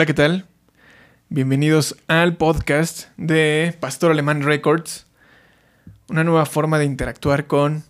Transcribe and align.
Hola, 0.00 0.06
¿qué 0.06 0.14
tal? 0.14 0.46
Bienvenidos 1.28 1.94
al 2.08 2.38
podcast 2.38 3.08
de 3.18 3.76
Pastor 3.80 4.10
Alemán 4.10 4.42
Records. 4.42 5.04
Una 6.08 6.24
nueva 6.24 6.46
forma 6.46 6.78
de 6.78 6.86
interactuar 6.86 7.46
con 7.46 7.84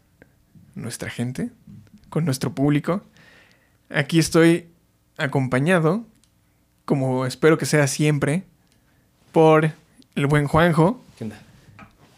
nuestra 0.74 1.08
gente, 1.08 1.50
con 2.08 2.24
nuestro 2.24 2.52
público. 2.52 3.04
Aquí 3.90 4.18
estoy 4.18 4.66
acompañado, 5.18 6.04
como 6.84 7.26
espero 7.26 7.58
que 7.58 7.64
sea 7.64 7.86
siempre, 7.86 8.42
por 9.30 9.70
el 10.16 10.26
buen 10.26 10.48
Juanjo 10.48 11.00
¿Qué 11.16 11.22
onda? 11.22 11.40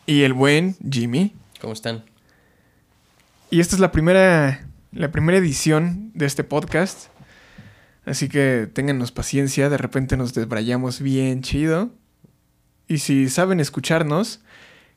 y 0.07 0.23
el 0.23 0.33
buen 0.33 0.75
Jimmy. 0.91 1.35
¿Cómo 1.61 1.75
están? 1.75 2.03
Y 3.51 3.61
esta 3.61 3.77
es 3.77 3.81
la 3.81 3.93
primera, 3.93 4.67
la 4.91 5.11
primera 5.11 5.37
edición 5.37 6.13
de 6.15 6.25
este 6.25 6.45
podcast. 6.45 7.12
Así 8.05 8.29
que 8.29 8.69
téngannos 8.73 9.13
paciencia, 9.13 9.69
de 9.69 9.79
repente 9.79 10.17
nos 10.17 10.35
desbrayamos 10.35 11.01
bien 11.01 11.43
chido. 11.43 11.91
Y 12.89 12.99
si 12.99 13.29
saben 13.29 13.61
escucharnos, 13.61 14.41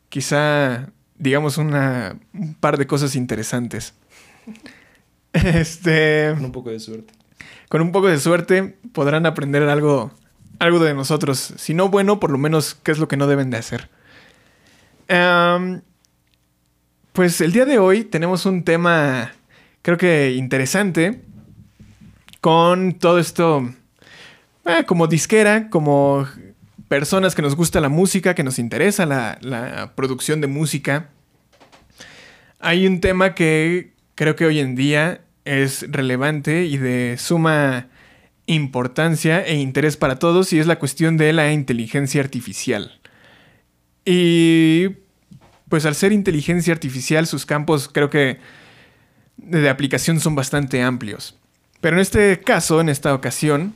quizá 0.08 0.90
digamos 1.18 1.56
una, 1.58 2.18
un 2.34 2.54
par 2.54 2.78
de 2.78 2.86
cosas 2.86 3.16
interesantes. 3.16 3.94
Este, 5.32 6.32
Con 6.34 6.46
un 6.46 6.52
poco 6.52 6.70
de 6.70 6.80
suerte. 6.80 7.12
con 7.68 7.82
un 7.82 7.92
poco 7.92 8.06
de 8.08 8.18
suerte 8.18 8.78
podrán 8.94 9.26
aprender 9.26 9.64
algo, 9.64 10.10
algo 10.58 10.78
de 10.78 10.94
nosotros. 10.94 11.52
Si 11.58 11.74
no 11.74 11.90
bueno, 11.90 12.18
por 12.20 12.30
lo 12.30 12.38
menos 12.38 12.74
qué 12.74 12.92
es 12.92 12.98
lo 12.98 13.06
que 13.06 13.18
no 13.18 13.26
deben 13.26 13.50
de 13.50 13.58
hacer. 13.58 13.90
Am, 15.10 15.82
pues 17.12 17.42
el 17.42 17.52
día 17.52 17.66
de 17.66 17.78
hoy 17.78 18.04
tenemos 18.04 18.46
un 18.46 18.64
tema, 18.64 19.32
creo 19.82 19.98
que 19.98 20.32
interesante, 20.32 21.20
con 22.46 22.92
todo 22.92 23.18
esto, 23.18 23.68
eh, 24.66 24.84
como 24.86 25.08
disquera, 25.08 25.68
como 25.68 26.28
personas 26.86 27.34
que 27.34 27.42
nos 27.42 27.56
gusta 27.56 27.80
la 27.80 27.88
música, 27.88 28.36
que 28.36 28.44
nos 28.44 28.60
interesa 28.60 29.04
la, 29.04 29.36
la 29.40 29.94
producción 29.96 30.40
de 30.40 30.46
música. 30.46 31.08
Hay 32.60 32.86
un 32.86 33.00
tema 33.00 33.34
que 33.34 33.94
creo 34.14 34.36
que 34.36 34.46
hoy 34.46 34.60
en 34.60 34.76
día 34.76 35.22
es 35.44 35.86
relevante 35.90 36.66
y 36.66 36.76
de 36.76 37.16
suma 37.18 37.88
importancia 38.46 39.44
e 39.44 39.56
interés 39.56 39.96
para 39.96 40.20
todos 40.20 40.52
y 40.52 40.60
es 40.60 40.68
la 40.68 40.78
cuestión 40.78 41.16
de 41.16 41.32
la 41.32 41.50
inteligencia 41.50 42.20
artificial. 42.20 43.00
Y 44.04 44.90
pues 45.68 45.84
al 45.84 45.96
ser 45.96 46.12
inteligencia 46.12 46.72
artificial 46.72 47.26
sus 47.26 47.44
campos 47.44 47.90
creo 47.92 48.08
que 48.08 48.38
de 49.36 49.68
aplicación 49.68 50.20
son 50.20 50.36
bastante 50.36 50.80
amplios. 50.80 51.36
Pero 51.86 51.98
en 51.98 52.02
este 52.02 52.40
caso, 52.40 52.80
en 52.80 52.88
esta 52.88 53.14
ocasión, 53.14 53.72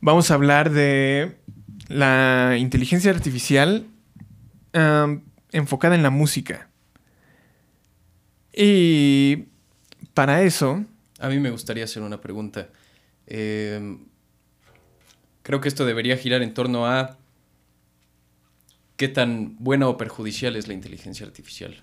vamos 0.00 0.30
a 0.30 0.34
hablar 0.34 0.70
de 0.70 1.36
la 1.88 2.56
inteligencia 2.58 3.10
artificial 3.10 3.86
enfocada 5.52 5.94
en 5.94 6.02
la 6.02 6.08
música. 6.08 6.70
Y 8.54 9.48
para 10.14 10.42
eso, 10.42 10.86
A 11.18 11.28
mí 11.28 11.38
me 11.38 11.50
gustaría 11.50 11.84
hacer 11.84 12.02
una 12.02 12.22
pregunta. 12.22 12.70
Eh, 13.26 13.98
creo 15.42 15.60
que 15.60 15.68
esto 15.68 15.84
debería 15.84 16.16
girar 16.16 16.40
en 16.40 16.54
torno 16.54 16.86
a 16.86 17.18
qué 18.96 19.08
tan 19.08 19.54
buena 19.58 19.86
o 19.86 19.98
perjudicial 19.98 20.56
es 20.56 20.66
la 20.66 20.72
inteligencia 20.72 21.26
artificial. 21.26 21.76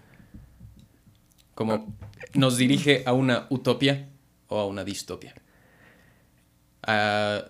Como 1.53 1.95
nos 2.34 2.58
dirige 2.58 3.03
a 3.06 3.14
una 3.14 3.46
utopia 3.52 4.09
o 4.47 4.59
a 4.59 4.66
una 4.66 4.84
distopia. 4.84 5.34
A 6.84 7.46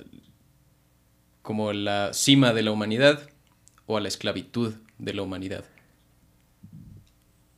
como 1.48 1.72
la 1.72 2.12
cima 2.12 2.52
de 2.52 2.62
la 2.62 2.72
humanidad 2.72 3.30
o 3.86 3.96
a 3.96 4.02
la 4.02 4.10
esclavitud 4.10 4.74
de 4.98 5.14
la 5.14 5.22
humanidad. 5.22 5.64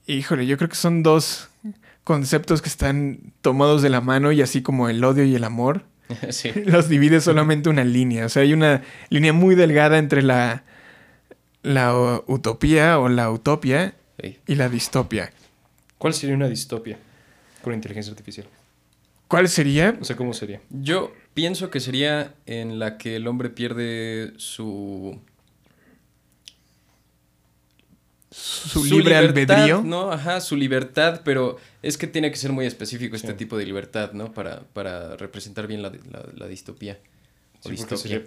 híjole, 0.05 0.45
yo 0.45 0.57
creo 0.57 0.69
que 0.69 0.75
son 0.75 1.01
dos 1.01 1.50
conceptos 2.03 2.61
que 2.61 2.69
están 2.69 3.33
tomados 3.41 3.81
de 3.81 3.89
la 3.89 4.00
mano 4.00 4.31
y 4.31 4.44
así 4.44 4.61
como 4.61 4.89
el 4.89 5.03
odio 5.03 5.23
y 5.23 5.33
el 5.33 5.44
amor, 5.44 5.85
sí. 6.29 6.51
los 6.66 6.88
divide 6.88 7.19
solamente 7.19 7.67
una 7.67 7.83
línea. 7.83 8.27
O 8.27 8.29
sea, 8.29 8.44
hay 8.44 8.53
una 8.53 8.83
línea 9.09 9.33
muy 9.33 9.56
delgada 9.56 9.97
entre 9.97 10.21
la, 10.21 10.63
la 11.63 12.21
utopía 12.27 13.00
o 13.00 13.09
la 13.09 13.31
utopia 13.31 13.95
sí. 14.21 14.38
y 14.45 14.53
la 14.53 14.69
distopia. 14.69 15.33
¿Cuál 15.97 16.13
sería 16.13 16.35
una 16.35 16.47
distopia 16.47 17.00
con 17.63 17.73
inteligencia 17.73 18.11
artificial? 18.11 18.45
¿Cuál 19.29 19.47
sería? 19.47 19.97
O 20.01 20.03
sea, 20.03 20.16
¿cómo 20.17 20.34
sería? 20.34 20.59
Yo 20.69 21.13
pienso 21.34 21.69
que 21.69 21.79
sería 21.79 22.34
en 22.45 22.78
la 22.79 22.97
que 22.97 23.16
el 23.16 23.28
hombre 23.28 23.50
pierde 23.50 24.34
su... 24.38 25.17
Su, 28.31 28.84
libre 28.85 29.19
libertad, 29.22 29.56
albedrío. 29.57 29.81
No, 29.84 30.12
ajá, 30.12 30.39
su 30.39 30.56
libertad, 30.56 31.22
pero 31.25 31.57
es 31.81 31.97
que 31.97 32.06
tiene 32.06 32.29
que 32.29 32.38
ser 32.38 32.51
muy 32.51 32.66
específico 32.68 33.16
este 33.16 33.29
Sí. 33.29 33.34
tipo 33.38 33.57
de 33.57 33.66
libertad, 33.66 34.12
¿no? 34.13 34.31
Para, 34.34 34.62
para 34.73 35.16
representar 35.18 35.66
bien 35.66 35.81
la, 35.81 35.89
la- 36.12 36.25
la 36.35 36.47
distopía. 36.47 37.00
O 37.63 37.69
Sí, 37.69 37.78
sería 37.97 38.23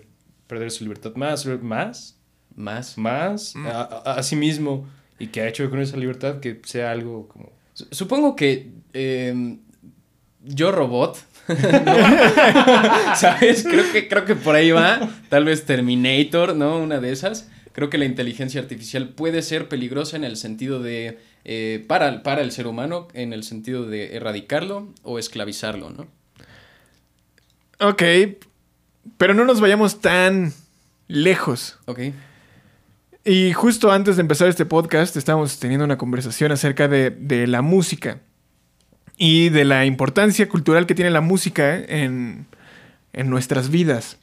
perder 0.49 0.71
su 0.73 0.83
libertad 0.85 1.15
más, 1.15 1.47
más, 1.63 2.17
Más. 2.57 2.99
más, 2.99 3.55
Mm. 3.55 3.67
a, 3.67 3.71
a- 3.83 4.15
a 4.17 4.23
sí 4.25 4.35
mismo. 4.37 4.89
Y 5.21 5.29
que 5.29 5.41
ha 5.43 5.49
hecho 5.49 5.69
con 5.71 5.81
esa 5.81 5.97
libertad 5.97 6.41
que 6.41 6.61
sea 6.65 6.91
algo 6.91 7.29
como... 7.29 7.53
Su- 7.75 7.87
Supongo 7.93 8.35
que 8.35 8.73
eh, 8.93 9.57
yo 10.45 10.73
robot, 10.73 11.19
¿sabes? 13.17 13.65
Creo 13.65 13.91
que, 13.93 14.09
creo 14.09 14.25
que 14.25 14.35
por 14.35 14.55
ahí 14.55 14.71
va. 14.71 15.09
Tal 15.29 15.45
vez 15.45 15.65
Terminator, 15.65 16.55
¿no? 16.55 16.79
Una 16.79 17.01
de 17.01 17.13
esas. 17.13 17.49
Creo 17.73 17.89
que 17.91 17.99
la 17.99 18.05
inteligencia 18.05 18.61
artificial 18.61 19.09
puede 19.09 19.43
ser 19.43 19.69
peligrosa 19.69 20.17
en 20.17 20.25
el 20.25 20.37
sentido 20.37 20.83
de... 20.83 21.19
eh, 21.45 21.85
para, 21.89 22.23
para 22.23 22.43
el 22.43 22.53
ser 22.53 22.67
humano, 22.67 23.09
en 23.15 23.33
el 23.33 23.45
sentido 23.45 23.87
de 23.87 24.15
erradicarlo 24.17 24.93
o 25.03 25.19
esclavizarlo, 25.19 25.91
¿no? 25.91 26.07
Ok, 27.81 28.03
pero 29.17 29.35
no 29.35 29.45
nos 29.45 29.61
vayamos 29.61 30.01
tan 30.01 30.53
lejos. 31.09 31.79
Ok. 31.87 32.01
Y 33.25 33.53
justo 33.53 33.91
antes 33.91 34.17
de 34.17 34.23
empezar 34.23 34.49
este 34.49 34.67
podcast 34.67 35.17
estábamos 35.17 35.59
teniendo 35.59 35.85
una 35.85 35.97
conversación 35.99 36.53
acerca 36.53 36.89
de, 36.89 37.11
de 37.11 37.47
la 37.47 37.63
música 37.63 38.21
y 39.25 39.51
de 39.51 39.65
la 39.65 39.87
importancia 39.87 40.49
cultural 40.49 40.85
que 40.85 40.97
tiene 40.97 41.13
la 41.13 41.21
música 41.21 41.77
en, 41.77 42.45
en 43.13 43.31
nuestras 43.31 43.71
vidas. 43.71 44.19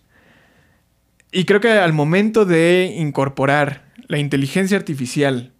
Y 1.31 1.45
creo 1.45 1.61
que 1.61 1.71
al 1.71 1.93
momento 1.93 2.43
de 2.43 2.93
incorporar 2.97 3.85
la 4.09 4.17
inteligencia 4.17 4.75
artificial 4.75 5.53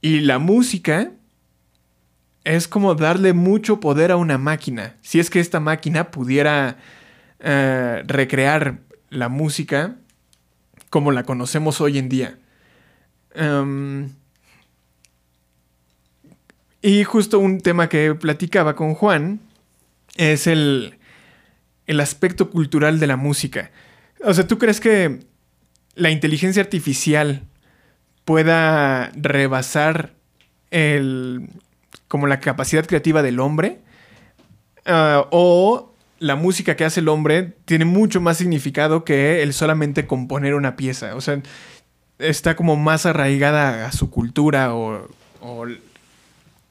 y 0.00 0.20
la 0.20 0.38
música, 0.38 1.10
es 2.44 2.68
como 2.68 2.94
darle 2.94 3.32
mucho 3.32 3.80
poder 3.80 4.12
a 4.12 4.16
una 4.16 4.38
máquina. 4.38 4.94
Si 5.00 5.18
es 5.18 5.28
que 5.28 5.40
esta 5.40 5.58
máquina 5.58 6.12
pudiera 6.12 6.76
eh, 7.40 8.04
recrear 8.06 8.78
la 9.08 9.28
música 9.28 9.96
como 10.88 11.10
la 11.10 11.24
conocemos 11.24 11.80
hoy 11.80 11.98
en 11.98 12.08
día. 12.08 12.38
Em, 13.34 14.10
y 16.82 17.04
justo 17.04 17.38
un 17.38 17.60
tema 17.60 17.88
que 17.88 18.14
platicaba 18.14 18.74
con 18.74 18.94
Juan 18.94 19.40
es 20.16 20.46
el, 20.46 20.98
el 21.86 22.00
aspecto 22.00 22.50
cultural 22.50 23.00
de 23.00 23.06
la 23.06 23.16
música. 23.16 23.70
O 24.24 24.34
sea, 24.34 24.46
¿tú 24.46 24.58
crees 24.58 24.80
que 24.80 25.20
la 25.94 26.10
inteligencia 26.10 26.62
artificial 26.62 27.42
pueda 28.24 29.10
rebasar 29.14 30.14
el, 30.70 31.48
como 32.08 32.26
la 32.26 32.40
capacidad 32.40 32.86
creativa 32.86 33.22
del 33.22 33.40
hombre? 33.40 33.80
Ah, 34.86 35.26
o 35.30 35.94
la 36.18 36.36
música 36.36 36.76
que 36.76 36.84
hace 36.84 37.00
el 37.00 37.08
hombre 37.08 37.54
tiene 37.64 37.84
mucho 37.84 38.20
más 38.20 38.36
significado 38.36 39.04
que 39.04 39.42
el 39.42 39.52
solamente 39.52 40.06
componer 40.06 40.54
una 40.54 40.76
pieza. 40.76 41.16
O 41.16 41.20
sea, 41.20 41.42
está 42.18 42.56
como 42.56 42.76
más 42.76 43.06
arraigada 43.06 43.86
a 43.86 43.92
su 43.92 44.10
cultura 44.10 44.74
o, 44.74 45.08
o, 45.40 45.66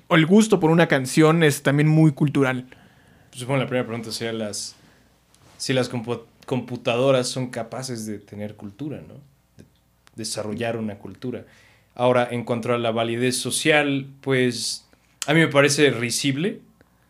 o 0.10 0.16
el 0.16 0.26
gusto 0.26 0.60
por 0.60 0.70
una 0.72 0.88
canción 0.88 1.44
es 1.44 1.64
también 1.64 1.88
muy 1.88 2.12
cultural. 2.12 2.66
Supongo 3.32 3.60
la 3.60 3.68
primera 3.68 3.88
pregunta 3.88 4.12
sería 4.12 4.34
las... 4.34 4.76
Si 5.58 5.72
las 5.74 5.92
compu- 5.92 6.24
computadoras 6.46 7.28
son 7.28 7.50
capaces 7.50 8.06
de 8.06 8.20
tener 8.20 8.56
cultura, 8.56 9.02
¿no? 9.08 9.16
De 9.58 9.66
desarrollar 10.16 10.78
una 10.78 10.96
cultura. 10.96 11.46
Ahora, 11.96 12.28
en 12.32 12.44
cuanto 12.44 12.74
a 12.74 12.78
la 12.78 12.92
validez 12.92 13.38
social, 13.38 14.08
pues 14.22 14.86
a 15.28 15.34
mí 15.34 15.42
me 15.42 15.48
parece 15.48 15.92
risible 15.92 16.62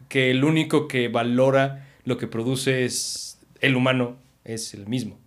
que 0.10 0.32
el 0.32 0.44
único 0.44 0.88
que 0.88 1.08
valora 1.08 1.88
lo 2.06 2.18
que 2.18 2.28
produce 2.28 2.86
es 2.86 3.40
el 3.62 3.76
humano, 3.76 4.18
es 4.44 4.74
el 4.74 4.88
mismo, 4.88 5.20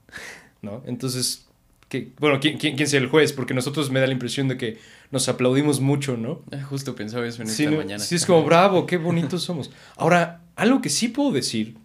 ¿no? 0.63 0.83
Entonces, 0.87 1.47
que, 1.93 2.13
bueno, 2.19 2.41
¿quién, 2.41 2.57
quién, 2.57 2.75
quién 2.75 2.89
sea 2.89 3.01
el 3.01 3.07
juez? 3.09 3.35
Porque 3.35 3.53
nosotros 3.53 3.91
me 3.91 4.01
da 4.01 4.07
la 4.07 4.15
impresión 4.15 4.49
de 4.49 4.57
que 4.57 4.79
nos 5.11 5.29
aplaudimos 5.29 5.81
mucho, 5.81 6.17
¿no? 6.17 6.43
Ah, 6.51 6.63
Justo 6.63 6.95
pensaba 6.95 7.27
eso 7.27 7.43
en 7.43 7.49
Sí, 7.49 7.65
esta 7.65 7.71
¿no? 7.75 7.83
mañana. 7.83 8.03
Sí, 8.03 8.15
es 8.15 8.25
como 8.25 8.43
bravo, 8.45 8.87
qué 8.87 8.97
bonitos 8.97 9.43
somos. 9.43 9.71
Ahora, 9.97 10.41
algo 10.57 10.81
que 10.81 10.89
sí 10.89 11.09
puedo 11.09 11.33
decir 11.33 11.77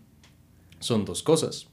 son 0.79 1.03
dos 1.03 1.23
cosas. 1.23 1.67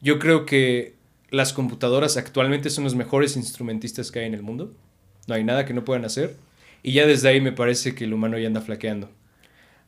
Yo 0.00 0.18
creo 0.18 0.46
que 0.46 0.94
las 1.30 1.52
computadoras 1.52 2.16
actualmente 2.16 2.70
son 2.70 2.84
los 2.84 2.94
mejores 2.94 3.36
instrumentistas 3.36 4.10
que 4.10 4.20
hay 4.20 4.26
en 4.26 4.34
el 4.34 4.42
mundo. 4.42 4.72
No 5.26 5.34
hay 5.34 5.44
nada 5.44 5.66
que 5.66 5.74
no 5.74 5.84
puedan 5.84 6.06
hacer. 6.06 6.36
Y 6.82 6.92
ya 6.92 7.06
desde 7.06 7.28
ahí 7.28 7.42
me 7.42 7.52
parece 7.52 7.94
que 7.94 8.04
el 8.04 8.14
humano 8.14 8.38
ya 8.38 8.46
anda 8.46 8.62
flaqueando. 8.62 9.10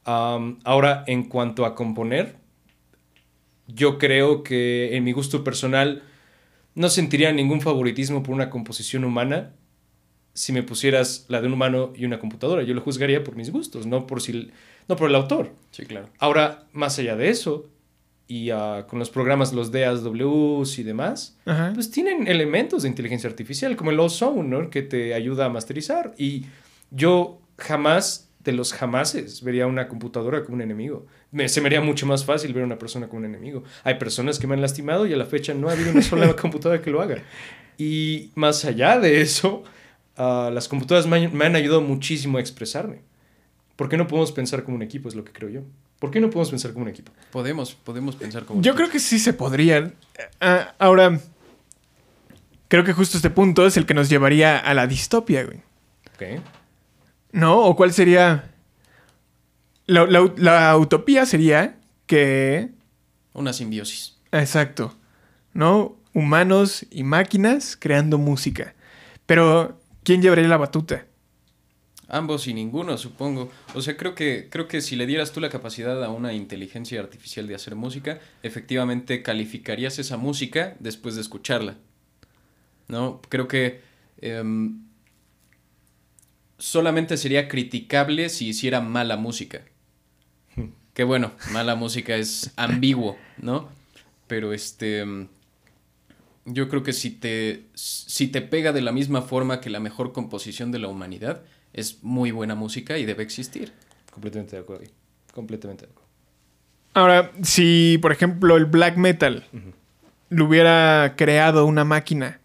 Am, 0.04 0.58
ahora, 0.64 1.04
en 1.06 1.24
cuanto 1.24 1.64
a 1.64 1.74
componer, 1.74 2.36
yo 3.66 3.98
creo 3.98 4.42
que 4.42 4.94
en 4.96 5.04
mi 5.04 5.12
gusto 5.12 5.42
personal 5.44 6.02
no 6.78 6.88
sentiría 6.88 7.32
ningún 7.32 7.60
favoritismo 7.60 8.22
por 8.22 8.34
una 8.34 8.50
composición 8.50 9.04
humana 9.04 9.52
si 10.32 10.52
me 10.52 10.62
pusieras 10.62 11.24
la 11.26 11.40
de 11.40 11.48
un 11.48 11.54
humano 11.54 11.92
y 11.96 12.04
una 12.04 12.20
computadora. 12.20 12.62
Yo 12.62 12.72
lo 12.72 12.80
juzgaría 12.80 13.24
por 13.24 13.34
mis 13.34 13.50
gustos, 13.50 13.86
no 13.86 14.06
por, 14.06 14.22
si, 14.22 14.52
no 14.86 14.94
por 14.94 15.10
el 15.10 15.16
autor. 15.16 15.50
Sí, 15.72 15.84
claro. 15.84 16.08
Ahora, 16.20 16.68
más 16.72 16.96
allá 17.00 17.16
de 17.16 17.30
eso, 17.30 17.68
y 18.28 18.50
ah, 18.50 18.86
con 18.88 19.00
los 19.00 19.10
programas, 19.10 19.52
los 19.52 19.72
DAWs 19.72 20.78
y 20.78 20.84
demás, 20.84 21.36
Ajá. 21.44 21.72
pues 21.74 21.90
tienen 21.90 22.28
elementos 22.28 22.84
de 22.84 22.88
inteligencia 22.90 23.28
artificial, 23.28 23.74
como 23.74 23.90
el 23.90 23.98
Ozone, 23.98 24.44
¿no? 24.44 24.70
Que 24.70 24.82
te 24.82 25.14
ayuda 25.14 25.46
a 25.46 25.48
masterizar. 25.48 26.14
Y 26.16 26.44
yo 26.92 27.40
jamás, 27.56 28.27
de 28.50 28.56
los 28.56 28.72
jamases, 28.72 29.42
vería 29.42 29.66
una 29.66 29.88
computadora 29.88 30.42
como 30.42 30.56
un 30.56 30.62
enemigo. 30.62 31.06
Me- 31.32 31.48
se 31.48 31.60
me 31.60 31.66
haría 31.66 31.80
mucho 31.80 32.06
más 32.06 32.24
fácil 32.24 32.52
ver 32.54 32.62
a 32.62 32.66
una 32.66 32.78
persona 32.78 33.06
como 33.08 33.18
un 33.20 33.26
enemigo. 33.26 33.62
Hay 33.84 33.94
personas 33.96 34.38
que 34.38 34.46
me 34.46 34.54
han 34.54 34.60
lastimado 34.62 35.06
y 35.06 35.12
a 35.12 35.16
la 35.16 35.26
fecha 35.26 35.52
no 35.54 35.68
ha 35.68 35.72
habido 35.72 35.90
una 35.92 36.02
sola 36.02 36.34
computadora 36.36 36.80
que 36.80 36.90
lo 36.90 37.00
haga. 37.02 37.18
Y 37.76 38.30
más 38.34 38.64
allá 38.64 38.98
de 38.98 39.20
eso, 39.20 39.62
ah, 40.16 40.50
las 40.52 40.66
computadoras 40.68 41.06
me 41.06 41.16
han, 41.16 41.36
me 41.36 41.44
han 41.44 41.54
ayudado 41.56 41.80
muchísimo 41.80 42.38
a 42.38 42.40
expresarme. 42.40 43.00
¿Por 43.76 43.88
qué 43.88 43.96
no 43.96 44.06
podemos 44.08 44.32
pensar 44.32 44.64
como 44.64 44.76
un 44.76 44.82
equipo? 44.82 45.08
Es 45.08 45.14
lo 45.14 45.24
que 45.24 45.32
creo 45.32 45.48
yo. 45.50 45.60
¿Por 45.98 46.10
qué 46.10 46.20
no 46.20 46.28
podemos 46.30 46.50
pensar 46.50 46.72
como 46.72 46.84
un 46.84 46.88
equipo? 46.90 47.12
Podemos, 47.30 47.74
podemos 47.74 48.16
pensar 48.16 48.44
como... 48.44 48.62
Yo 48.62 48.74
creo 48.74 48.88
que 48.88 48.98
sí 48.98 49.18
se 49.18 49.32
podría. 49.32 49.92
Ah, 50.40 50.74
ahora, 50.78 51.20
creo 52.68 52.84
que 52.84 52.92
justo 52.92 53.16
este 53.18 53.30
punto 53.30 53.66
es 53.66 53.76
el 53.76 53.84
que 53.86 53.94
nos 53.94 54.08
llevaría 54.08 54.58
a 54.58 54.74
la 54.74 54.86
distopia, 54.86 55.44
güey. 55.44 55.58
Ok. 56.14 56.40
¿No? 57.32 57.58
¿O 57.60 57.76
cuál 57.76 57.92
sería? 57.92 58.54
La, 59.86 60.06
la- 60.06 60.32
la 60.36 60.76
utopía 60.76 61.26
sería 61.26 61.78
que... 62.06 62.70
Una 63.32 63.52
simbiosis. 63.52 64.16
Exacto. 64.32 64.94
¿No? 65.52 65.96
Humanos 66.14 66.86
y 66.90 67.04
máquinas 67.04 67.76
creando 67.78 68.18
música. 68.18 68.74
Pero, 69.26 69.78
¿quién 70.04 70.20
llevaría 70.22 70.48
la 70.48 70.56
batuta? 70.56 71.06
Ambos 72.08 72.46
y 72.46 72.54
ninguno, 72.54 72.96
supongo. 72.96 73.50
O 73.74 73.82
sea, 73.82 73.96
creo 73.98 74.14
que, 74.14 74.48
creo 74.50 74.66
que 74.66 74.80
si 74.80 74.96
le 74.96 75.06
dieras 75.06 75.32
tú 75.32 75.40
la 75.40 75.50
capacidad 75.50 76.02
a 76.02 76.08
una 76.08 76.32
inteligencia 76.32 77.00
artificial 77.00 77.46
de 77.46 77.54
hacer 77.54 77.74
música, 77.76 78.18
efectivamente 78.42 79.22
calificarías 79.22 79.98
esa 79.98 80.16
música 80.16 80.74
después 80.80 81.14
de 81.16 81.20
escucharla. 81.20 81.76
¿No? 82.88 83.20
Creo 83.28 83.46
que 83.48 83.82
em, 84.22 84.80
solamente 86.58 87.16
sería 87.16 87.48
criticable 87.48 88.28
si 88.28 88.48
hiciera 88.48 88.80
mala 88.80 89.16
música. 89.16 89.62
Que 90.94 91.04
bueno, 91.04 91.30
mala 91.52 91.76
música 91.76 92.16
es 92.16 92.52
ambiguo, 92.56 93.16
¿no? 93.36 93.68
Pero 94.26 94.52
este... 94.52 95.04
Yo 96.44 96.68
creo 96.68 96.82
que 96.82 96.92
si 96.92 97.10
te, 97.10 97.66
si 97.74 98.26
te 98.26 98.42
pega 98.42 98.72
de 98.72 98.80
la 98.80 98.90
misma 98.90 99.22
forma 99.22 99.60
que 99.60 99.70
la 99.70 99.78
mejor 99.78 100.12
composición 100.12 100.72
de 100.72 100.80
la 100.80 100.88
humanidad, 100.88 101.42
es 101.72 102.02
muy 102.02 102.32
buena 102.32 102.56
música 102.56 102.98
y 102.98 103.04
debe 103.04 103.22
existir. 103.22 103.72
Completamente 104.10 104.56
de 104.56 104.62
acuerdo. 104.62 104.82
ahí. 104.82 104.90
Completamente 105.32 105.86
de 105.86 105.92
acuerdo. 105.92 106.08
Ahora, 106.94 107.32
si, 107.42 107.98
por 108.02 108.10
ejemplo, 108.10 108.56
el 108.56 108.64
black 108.64 108.96
metal 108.96 109.46
lo 110.30 110.46
hubiera 110.46 111.14
creado 111.16 111.64
una 111.64 111.84
máquina. 111.84 112.40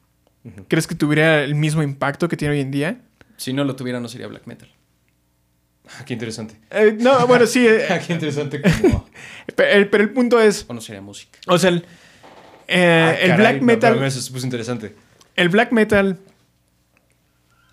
¿crees 0.67 0.87
que 0.87 0.95
tuviera 0.95 1.43
el 1.43 1.55
mismo 1.55 1.83
impacto 1.83 2.27
que 2.27 2.37
tiene 2.37 2.55
hoy 2.55 2.61
en 2.61 2.71
día? 2.71 3.01
Si 3.43 3.51
no 3.51 3.65
lo 3.65 3.75
tuviera, 3.75 3.99
no 3.99 4.07
sería 4.07 4.27
black 4.27 4.45
metal. 4.47 4.69
Ah, 5.99 6.05
qué 6.05 6.13
interesante. 6.13 6.55
Eh, 6.71 6.95
no, 6.97 7.27
bueno, 7.27 7.45
sí. 7.45 7.67
eh, 7.67 7.87
Ah, 7.89 7.99
qué 7.99 8.13
interesante 8.13 8.61
como... 8.61 9.05
pero 9.55 10.01
el 10.03 10.09
punto 10.11 10.39
es, 10.39 10.63
O 10.69 10.73
no 10.73 10.79
sería 10.79 11.01
música. 11.01 11.37
o 11.47 11.57
sea, 11.57 11.71
el, 11.71 11.85
eh, 12.69 13.03
Ah, 13.05 13.11
el 13.19 13.29
caray, 13.31 13.37
black 13.37 13.61
metal, 13.63 14.01
Eso 14.03 14.21
se 14.21 14.31
puso 14.31 14.45
interesante. 14.45 14.95
el 15.35 15.49
black 15.49 15.73
metal, 15.73 16.17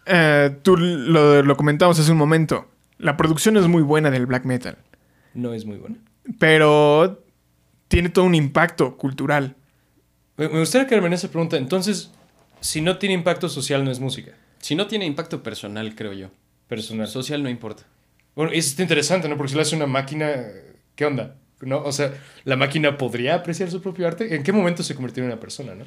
eh, 0.06 0.56
tú 0.62 0.76
lo, 0.76 1.43
lo 1.43 1.56
comentamos 1.56 1.99
hace 2.00 2.11
un 2.11 2.19
momento. 2.19 2.69
La 2.99 3.16
producción 3.16 3.56
es 3.56 3.69
muy 3.69 3.82
buena 3.82 4.11
del 4.11 4.26
black 4.26 4.44
metal, 4.44 4.76
No 5.34 5.55
es 5.55 5.64
muy 5.64 5.76
bueno. 5.76 5.96
pero 6.40 7.23
tiene 7.88 8.08
todo 8.08 8.25
un 8.25 8.34
impacto 8.34 8.96
cultural. 8.96 9.55
Me, 10.37 10.49
me 10.49 10.58
gustaría 10.58 10.87
quedarme 10.88 11.06
en 11.08 11.12
esa 11.14 11.28
pregunta. 11.28 11.56
Entonces, 11.56 12.11
si 12.61 12.81
no 12.81 12.99
tiene 12.99 13.14
impacto 13.14 13.49
social, 13.49 13.84
no 13.84 13.90
es 13.93 14.00
música. 14.00 14.32
Si 14.60 14.74
no 14.74 14.86
tiene 14.86 15.06
impacto 15.06 15.42
personal, 15.42 15.94
creo 15.94 16.12
yo. 16.12 16.28
Personal. 16.68 17.08
Social 17.08 17.42
no 17.42 17.48
importa. 17.50 17.84
Bueno, 18.36 18.52
eso 18.52 18.68
está 18.70 18.82
interesante, 18.82 19.28
¿no? 19.28 19.36
Porque 19.36 19.50
si 19.50 19.56
lo 19.56 19.62
hace 19.62 19.74
una 19.76 19.86
máquina, 19.86 20.36
¿qué 20.94 21.04
onda? 21.04 21.36
¿No? 21.60 21.82
O 21.82 21.92
sea, 21.92 22.14
¿la 22.44 22.56
máquina 22.56 22.96
podría 22.96 23.34
apreciar 23.34 23.70
su 23.70 23.82
propio 23.82 24.06
arte? 24.06 24.34
¿En 24.34 24.42
qué 24.42 24.52
momento 24.52 24.82
se 24.82 24.94
convirtió 24.94 25.22
en 25.22 25.30
una 25.30 25.40
persona, 25.40 25.74
no? 25.74 25.84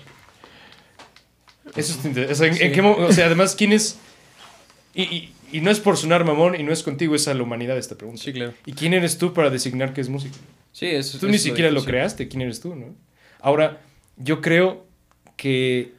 Eso 1.75 1.93
es 1.99 2.05
interesante. 2.05 2.31
O 2.31 2.35
sea, 2.35 2.47
¿en, 2.47 2.53
en 2.53 2.59
Sí. 2.59 2.71
qué 2.73 2.81
mo- 2.81 2.95
o 2.97 3.11
sea, 3.11 3.25
además, 3.27 3.55
¿quién 3.55 3.71
es...? 3.71 3.97
Y, 4.93 5.03
y- 5.03 5.33
y 5.51 5.61
no 5.61 5.69
es 5.69 5.79
por 5.79 5.97
sonar 5.97 6.25
mamón 6.25 6.59
y 6.59 6.63
no 6.63 6.71
es 6.73 6.81
contigo, 6.81 7.13
es 7.15 7.27
a 7.27 7.33
la 7.35 7.43
humanidad 7.43 7.77
esta 7.77 7.95
pregunta. 7.95 8.21
Sí, 8.23 8.33
claro. 8.33 8.53
¿Y 8.65 8.73
quién 8.73 8.93
eres 8.93 9.19
tú 9.19 9.33
para 9.33 9.49
designar 9.51 9.93
qué 9.93 10.01
es 10.01 10.09
música? 10.09 10.35
Sí, 10.71 10.87
es, 10.87 11.11
Tú 11.19 11.27
ni 11.29 11.37
siquiera 11.37 11.69
lo 11.69 11.83
creaste, 11.85 12.27
¿quién 12.27 12.41
eres 12.41 12.59
tú, 12.59 12.75
no? 12.75 12.95
Ahora, 13.39 13.79
yo 14.17 14.41
creo 14.41 14.85
que 15.37 15.93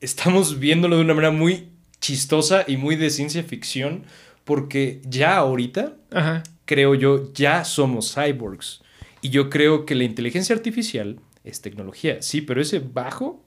estamos 0.00 0.58
viéndolo 0.58 0.96
de 0.96 1.02
una 1.02 1.12
manera 1.14 1.30
muy 1.32 1.68
chistosa 2.02 2.64
y 2.66 2.76
muy 2.76 2.96
de 2.96 3.08
ciencia 3.08 3.42
ficción, 3.42 4.02
porque 4.44 5.00
ya 5.08 5.36
ahorita, 5.36 5.94
Ajá. 6.10 6.42
creo 6.66 6.94
yo, 6.94 7.32
ya 7.32 7.64
somos 7.64 8.14
cyborgs. 8.14 8.82
Y 9.22 9.30
yo 9.30 9.48
creo 9.48 9.86
que 9.86 9.94
la 9.94 10.04
inteligencia 10.04 10.54
artificial 10.54 11.20
es 11.44 11.62
tecnología, 11.62 12.20
sí, 12.20 12.42
pero 12.42 12.60
ese 12.60 12.80
bajo 12.80 13.42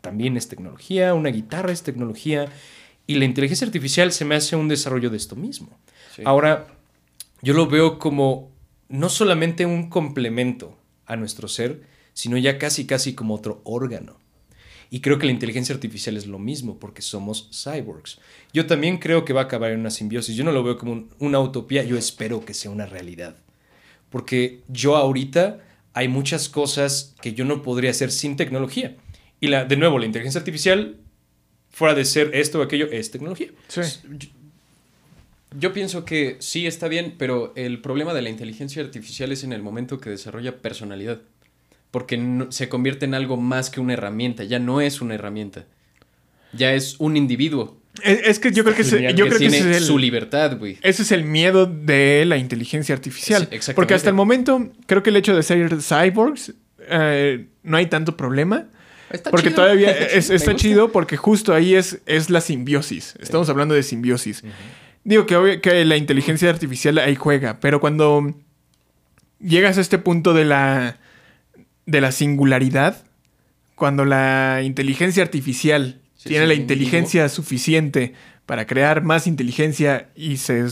también 0.00 0.36
es 0.36 0.48
tecnología, 0.48 1.12
una 1.14 1.30
guitarra 1.30 1.72
es 1.72 1.82
tecnología, 1.82 2.46
y 3.06 3.16
la 3.16 3.24
inteligencia 3.24 3.66
artificial 3.66 4.12
se 4.12 4.24
me 4.24 4.36
hace 4.36 4.54
un 4.56 4.68
desarrollo 4.68 5.10
de 5.10 5.16
esto 5.16 5.34
mismo. 5.34 5.76
Sí. 6.14 6.22
Ahora, 6.24 6.68
yo 7.42 7.54
lo 7.54 7.66
veo 7.66 7.98
como 7.98 8.50
no 8.88 9.08
solamente 9.08 9.66
un 9.66 9.90
complemento 9.90 10.78
a 11.06 11.16
nuestro 11.16 11.48
ser, 11.48 11.82
sino 12.12 12.38
ya 12.38 12.56
casi, 12.56 12.86
casi 12.86 13.14
como 13.14 13.34
otro 13.34 13.60
órgano. 13.64 14.16
Y 14.92 15.00
creo 15.00 15.18
que 15.18 15.26
la 15.26 15.32
inteligencia 15.32 15.72
artificial 15.74 16.16
es 16.16 16.26
lo 16.26 16.38
mismo, 16.40 16.78
porque 16.80 17.00
somos 17.02 17.48
cyborgs. 17.52 18.18
Yo 18.52 18.66
también 18.66 18.98
creo 18.98 19.24
que 19.24 19.32
va 19.32 19.42
a 19.42 19.44
acabar 19.44 19.70
en 19.70 19.78
una 19.80 19.90
simbiosis. 19.90 20.34
Yo 20.36 20.42
no 20.42 20.50
lo 20.52 20.64
veo 20.64 20.76
como 20.78 20.92
un- 20.92 21.10
una 21.20 21.38
utopía, 21.38 21.84
yo 21.84 21.96
espero 21.96 22.44
que 22.44 22.54
sea 22.54 22.70
una 22.72 22.86
realidad. 22.86 23.36
Porque 24.10 24.60
yo 24.68 24.96
ahorita 24.96 25.60
hay 25.94 26.08
muchas 26.08 26.48
cosas 26.48 27.14
que 27.22 27.34
yo 27.34 27.44
no 27.44 27.62
podría 27.62 27.90
hacer 27.92 28.10
sin 28.10 28.36
tecnología. 28.36 28.96
Y 29.40 29.46
la, 29.46 29.64
de 29.64 29.76
nuevo, 29.76 29.98
la 30.00 30.06
inteligencia 30.06 30.40
artificial, 30.40 30.96
fuera 31.70 31.94
de 31.94 32.04
ser 32.04 32.34
esto 32.34 32.58
o 32.58 32.62
aquello, 32.62 32.88
es 32.90 33.12
tecnología. 33.12 33.48
Sí. 33.68 33.80
Yo 35.58 35.72
pienso 35.72 36.04
que 36.04 36.36
sí 36.40 36.66
está 36.66 36.86
bien, 36.88 37.14
pero 37.18 37.52
el 37.56 37.80
problema 37.80 38.14
de 38.14 38.22
la 38.22 38.30
inteligencia 38.30 38.82
artificial 38.82 39.32
es 39.32 39.42
en 39.42 39.52
el 39.52 39.62
momento 39.62 40.00
que 40.00 40.10
desarrolla 40.10 40.58
personalidad. 40.58 41.20
Porque 41.90 42.16
no- 42.16 42.50
se 42.52 42.68
convierte 42.68 43.04
en 43.04 43.14
algo 43.14 43.36
más 43.36 43.70
que 43.70 43.80
una 43.80 43.94
herramienta. 43.94 44.44
Ya 44.44 44.58
no 44.58 44.80
es 44.80 45.00
una 45.00 45.14
herramienta. 45.14 45.64
Ya 46.52 46.72
es 46.72 46.96
un 46.98 47.16
individuo 47.16 47.78
Es, 48.02 48.20
es 48.24 48.38
que 48.40 48.50
yo 48.52 48.64
creo 48.64 48.74
que, 48.76 48.82
Genial. 48.84 49.14
yo 49.14 49.26
creo 49.26 49.38
que 49.38 49.48
tiene 49.48 49.58
ese 49.58 49.70
es 49.70 49.76
el, 49.78 49.82
su 49.84 49.98
libertad, 49.98 50.56
güey. 50.58 50.78
Ese 50.82 51.02
es 51.02 51.12
el 51.12 51.24
miedo 51.24 51.66
de 51.66 52.24
la 52.26 52.36
inteligencia 52.38 52.94
artificial. 52.94 53.42
Sí, 53.42 53.48
exactamente. 53.52 53.74
Porque 53.76 53.94
hasta 53.94 54.08
el 54.08 54.14
momento, 54.16 54.68
creo 54.86 55.02
que 55.02 55.10
el 55.10 55.16
hecho 55.16 55.34
de 55.36 55.42
ser 55.42 55.80
cyborgs, 55.82 56.54
eh, 56.88 57.46
no 57.62 57.76
hay 57.76 57.86
tanto 57.86 58.16
problema. 58.16 58.66
Está 59.10 59.30
porque 59.30 59.48
chido. 59.50 59.62
todavía 59.62 59.90
Está 60.12 60.34
es- 60.34 60.56
chido, 60.56 60.84
está 60.86 60.92
porque 60.92 61.16
justo 61.16 61.52
ahí 61.54 61.74
es, 61.74 62.00
es 62.06 62.30
la 62.30 62.40
simbiosis. 62.40 63.14
Estamos 63.20 63.48
hablando 63.48 63.74
de 63.74 63.82
simbiosis. 63.82 64.42
Digo 65.04 65.26
que, 65.26 65.36
obvio- 65.36 65.60
que 65.60 65.84
la 65.84 65.96
inteligencia 65.96 66.48
artificial 66.50 66.98
ahí 66.98 67.16
juega, 67.16 67.58
pero 67.60 67.80
cuando 67.80 68.34
llegas 69.40 69.78
a 69.78 69.80
este 69.80 69.98
punto 69.98 70.32
de 70.34 70.44
la, 70.44 70.98
de 71.90 72.00
la 72.00 72.12
singularidad, 72.12 73.04
cuando 73.74 74.04
la 74.04 74.60
inteligencia 74.64 75.22
artificial 75.22 76.00
Sí, 76.16 76.28
tiene 76.28 76.44
sí, 76.44 76.48
la 76.48 76.54
inteligencia 76.54 77.28
suficiente 77.30 78.12
para 78.44 78.66
crear 78.66 79.02
más 79.02 79.26
inteligencia 79.26 80.10
y 80.14 80.36
se... 80.36 80.66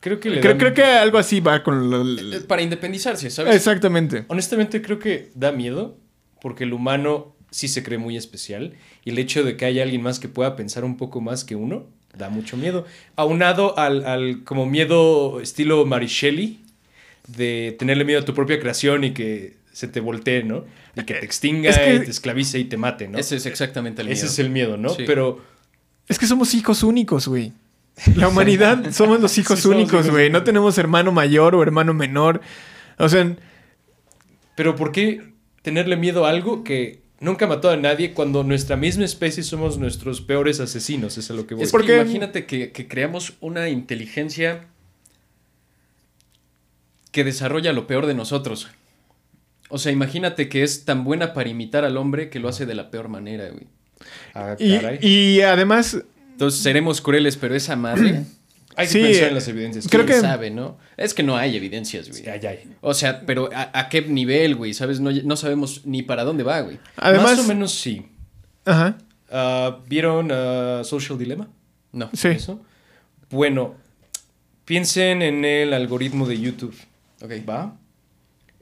Creo 0.00 0.20
que 0.20 0.28
le 0.30 0.40
Creo, 0.40 0.52
dan- 0.52 0.58
creo 0.58 0.74
que 0.74 0.82
algo 0.84 1.16
así 1.16 1.40
va 1.40 1.62
con 1.62 1.88
lo- 1.90 2.36
Eh, 2.36 2.40
Para 2.46 2.60
independizarse, 2.60 3.30
¿sabes? 3.30 3.54
Exactamente. 3.56 4.24
Honestamente 4.28 4.82
creo 4.82 4.98
que 4.98 5.30
da 5.34 5.52
miedo 5.52 5.96
porque 6.42 6.64
el 6.64 6.74
humano 6.74 7.34
sí 7.50 7.66
se 7.68 7.82
cree 7.82 7.98
muy 7.98 8.16
especial 8.18 8.74
y 9.04 9.10
el 9.10 9.18
hecho 9.18 9.42
de 9.42 9.56
que 9.56 9.64
haya 9.64 9.82
alguien 9.82 10.02
más 10.02 10.18
que 10.18 10.28
pueda 10.28 10.54
pensar 10.54 10.84
un 10.84 10.96
poco 10.98 11.20
más 11.22 11.44
que 11.44 11.54
uno 11.56 11.86
da 12.18 12.28
mucho 12.28 12.58
miedo. 12.58 12.84
Aunado 13.16 13.78
al, 13.78 14.04
al 14.04 14.44
como 14.44 14.66
miedo 14.66 15.40
estilo 15.40 15.86
Mary 15.86 16.08
Shelley 16.08 16.60
de 17.26 17.74
tenerle 17.78 18.04
miedo 18.04 18.20
a 18.20 18.24
tu 18.26 18.34
propia 18.34 18.60
creación 18.60 19.04
y 19.04 19.12
que 19.12 19.54
se 19.72 19.88
te 19.88 20.00
voltee, 20.00 20.44
¿no? 20.44 20.64
Y 20.96 21.04
que 21.04 21.14
te 21.14 21.24
extinga, 21.24 21.70
Es 21.70 21.78
que- 21.78 21.94
y 21.94 21.98
te 22.00 22.10
esclavice 22.10 22.58
y 22.58 22.64
te 22.64 22.76
mate, 22.76 23.08
¿no? 23.08 23.18
Ese 23.18 23.36
es 23.36 23.46
exactamente 23.46 24.02
el 24.02 24.08
Ese 24.08 24.22
miedo. 24.22 24.32
es 24.32 24.38
el 24.38 24.50
miedo, 24.50 24.76
¿no? 24.76 24.90
Sí. 24.90 25.04
Pero 25.06 25.40
Es 26.08 26.18
que 26.18 26.26
somos 26.26 26.52
hijos 26.54 26.82
únicos, 26.82 27.28
güey. 27.28 27.52
La 28.16 28.28
humanidad 28.28 28.90
somos 28.92 29.20
los 29.20 29.36
hijos 29.38 29.58
Sí, 29.58 29.62
somos 29.64 29.76
únicos, 29.78 30.10
güey. 30.10 30.30
No 30.30 30.42
tenemos 30.44 30.76
hermano 30.78 31.12
mayor 31.12 31.54
o 31.54 31.62
hermano 31.62 31.94
menor. 31.94 32.40
O 32.98 33.08
sea, 33.08 33.34
Pero 34.56 34.76
¿por 34.76 34.92
qué 34.92 35.32
tenerle 35.62 35.96
miedo 35.96 36.26
a 36.26 36.30
algo 36.30 36.64
que 36.64 37.00
nunca 37.20 37.46
mató 37.46 37.70
a 37.70 37.76
nadie 37.76 38.12
cuando 38.14 38.42
nuestra 38.44 38.76
misma 38.76 39.04
especie 39.04 39.42
somos 39.42 39.78
nuestros 39.78 40.20
peores 40.20 40.58
asesinos? 40.60 41.16
Es 41.18 41.30
a 41.30 41.34
lo 41.34 41.46
que 41.46 41.54
voy. 41.54 41.64
Es 41.64 41.70
Porque- 41.70 41.88
que 41.88 42.00
imagínate 42.00 42.44
que, 42.46 42.72
que 42.72 42.88
creamos 42.88 43.34
una 43.40 43.68
inteligencia 43.68 44.66
que 47.10 47.24
desarrolla 47.24 47.72
lo 47.72 47.86
peor 47.86 48.06
de 48.06 48.14
nosotros. 48.14 48.68
O 49.74 49.78
sea, 49.78 49.90
imagínate 49.90 50.48
que 50.50 50.62
es 50.62 50.84
tan 50.84 51.02
buena 51.04 51.32
para 51.32 51.48
imitar 51.48 51.84
al 51.84 51.96
hombre 51.96 52.28
que 52.28 52.38
lo 52.40 52.48
hace 52.48 52.66
de 52.66 52.74
la 52.74 52.90
peor 52.90 53.08
manera, 53.08 53.48
güey. 53.48 53.66
Ah, 54.34 54.54
y, 54.58 54.76
caray. 54.76 54.98
y 55.00 55.40
además, 55.40 55.96
Entonces 56.32 56.60
seremos 56.60 57.00
crueles, 57.00 57.36
pero 57.36 57.54
esa 57.54 57.74
madre, 57.76 58.24
Hay 58.76 58.86
que 58.86 58.92
sí, 58.92 59.02
pensar 59.02 59.28
en 59.28 59.34
las 59.34 59.48
evidencias. 59.48 59.86
creo 59.88 60.04
quién 60.06 60.16
que- 60.20 60.26
sabe, 60.26 60.50
¿no? 60.50 60.78
Es 60.96 61.12
que 61.14 61.22
no 61.22 61.36
hay 61.36 61.56
evidencias, 61.56 62.08
güey. 62.08 62.22
Sí, 62.22 62.28
ay, 62.30 62.40
ay. 62.46 62.58
O 62.80 62.94
sea, 62.94 63.20
pero 63.26 63.50
¿a, 63.54 63.70
a 63.78 63.88
qué 63.90 64.00
nivel, 64.02 64.56
güey? 64.56 64.72
¿Sabes? 64.74 64.98
No, 65.00 65.10
no 65.10 65.36
sabemos 65.36 65.82
ni 65.86 66.02
para 66.02 66.24
dónde 66.24 66.42
va, 66.42 66.60
güey. 66.62 66.78
además, 66.96 67.36
Más 67.36 67.40
o 67.40 67.48
menos 67.48 67.72
sí. 67.74 68.06
ajá, 68.64 68.98
Ah, 69.30 69.78
¿Vieron 69.88 70.28
ah, 70.32 70.82
Social 70.84 71.18
Dilemma? 71.18 71.48
No. 71.92 72.10
sí. 72.14 72.28
¿Eso? 72.28 72.60
Bueno, 73.30 73.74
piensen 74.64 75.22
en 75.22 75.44
el 75.44 75.72
algoritmo 75.74 76.26
de 76.26 76.38
YouTube. 76.40 76.74
Ok. 77.22 77.32
¿Va? 77.48 77.76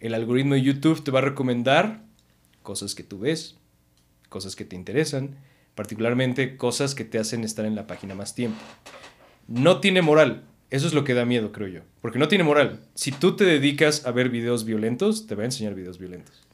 El 0.00 0.14
algoritmo 0.14 0.54
de 0.54 0.62
YouTube 0.62 1.04
te 1.04 1.11
va 1.11 1.21
a 1.21 1.23
recomendar 1.23 2.02
cosas 2.62 2.95
que 2.95 3.02
tú 3.02 3.19
ves, 3.19 3.57
cosas 4.28 4.57
que 4.57 4.64
te 4.64 4.76
interesan, 4.76 5.37
particularmente 5.75 6.57
cosas 6.57 6.95
que 6.95 7.04
te 7.04 7.19
hacen 7.19 7.45
estar 7.45 7.64
en 7.64 7.75
la 7.75 7.87
página 7.87 8.14
más 8.14 8.35
tiempo. 8.35 8.59
No 9.47 9.80
tiene 9.80 10.02
moral. 10.02 10.42
Eso 10.71 10.87
es 10.87 10.95
lo 10.95 11.04
que 11.04 11.14
da 11.14 11.25
miedo, 11.25 11.52
creo 11.52 11.69
yo. 11.69 11.80
Porque 12.00 12.19
no 12.19 12.28
tiene 12.28 12.45
moral. 12.45 12.80
Si 12.95 13.12
tú 13.12 13.37
te 13.37 13.45
dedicas 13.45 14.07
a 14.07 14.12
ver 14.12 14.30
videos 14.30 14.64
violentos, 14.64 15.26
te 15.26 15.35
va 15.35 15.42
a 15.42 15.47
enseñar 15.47 15.75
videos 15.75 15.99
violentos. 15.99 16.47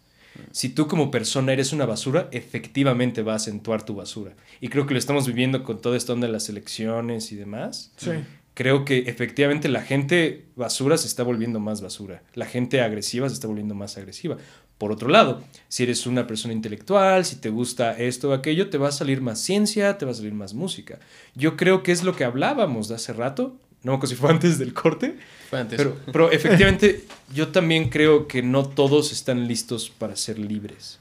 Si 0.53 0.69
tú 0.69 0.87
como 0.87 1.11
persona 1.11 1.53
eres 1.53 1.73
una 1.73 1.87
basura, 1.87 2.29
efectivamente 2.33 3.23
va 3.23 3.35
a 3.35 3.37
acentuar 3.37 3.85
tu 3.85 3.95
basura. 3.95 4.35
Y 4.61 4.69
creo 4.69 4.87
que 4.87 4.95
lo 4.95 4.99
estamos 4.99 5.27
viviendo 5.27 5.63
con 5.65 5.81
toda 5.81 5.97
esta 5.97 6.15
de 6.15 6.29
las 6.29 6.49
elecciones 6.49 7.33
y 7.33 7.37
demás 7.37 7.93
Sí. 7.97 8.11
Creo 8.57 8.87
que 8.87 9.01
efectivamente 9.01 9.69
la 9.69 9.83
gente 9.83 10.47
basura 10.57 10.97
se 10.97 11.07
está 11.07 11.23
volviendo 11.23 11.61
más 11.61 11.83
basura. 11.83 12.23
La 12.35 12.47
gente 12.47 12.81
agresiva 12.81 13.29
se 13.29 13.35
está 13.35 13.47
volviendo 13.47 13.75
más 13.75 13.99
agresiva. 13.99 14.39
Por 14.79 14.93
otro 14.93 15.11
lado, 15.11 15.43
si 15.69 15.83
eres 15.83 16.07
una 16.07 16.27
persona 16.27 16.55
intelectual, 16.55 17.27
si 17.27 17.37
te 17.37 17.51
gusta 17.51 17.93
esto 17.99 18.31
o 18.31 18.33
aquello, 18.33 18.71
te 18.71 18.79
va 18.79 18.89
a 18.89 18.93
salir 18.93 19.21
más 19.21 19.41
ciencia, 19.41 19.99
te 19.99 20.07
va 20.07 20.13
a 20.13 20.15
salir 20.15 20.33
más 20.33 20.55
música. 20.55 20.99
Yo 21.35 21.57
creo 21.59 21.83
que 21.83 21.93
es 21.93 22.03
lo 22.03 22.17
que 22.17 22.25
hablábamos 22.25 22.89
de 22.89 22.95
hace 22.95 23.13
rato, 23.13 23.57
no 23.83 23.93
acuerdo 23.93 24.15
si 24.15 24.21
fue 24.21 24.31
antes 24.31 24.59
del 24.59 24.73
corte, 24.73 25.17
Fue 25.51 25.61
antes. 25.61 25.77
pero, 25.77 25.95
pero 26.11 26.33
efectivamente 26.33 27.05
yo 27.35 27.49
también 27.49 27.91
creo 27.91 28.27
que 28.27 28.43
no 28.43 28.67
todos 28.67 29.13
están 29.13 29.47
listos 29.47 29.91
para 29.91 30.17
ser 30.17 30.39
libres. 30.39 30.99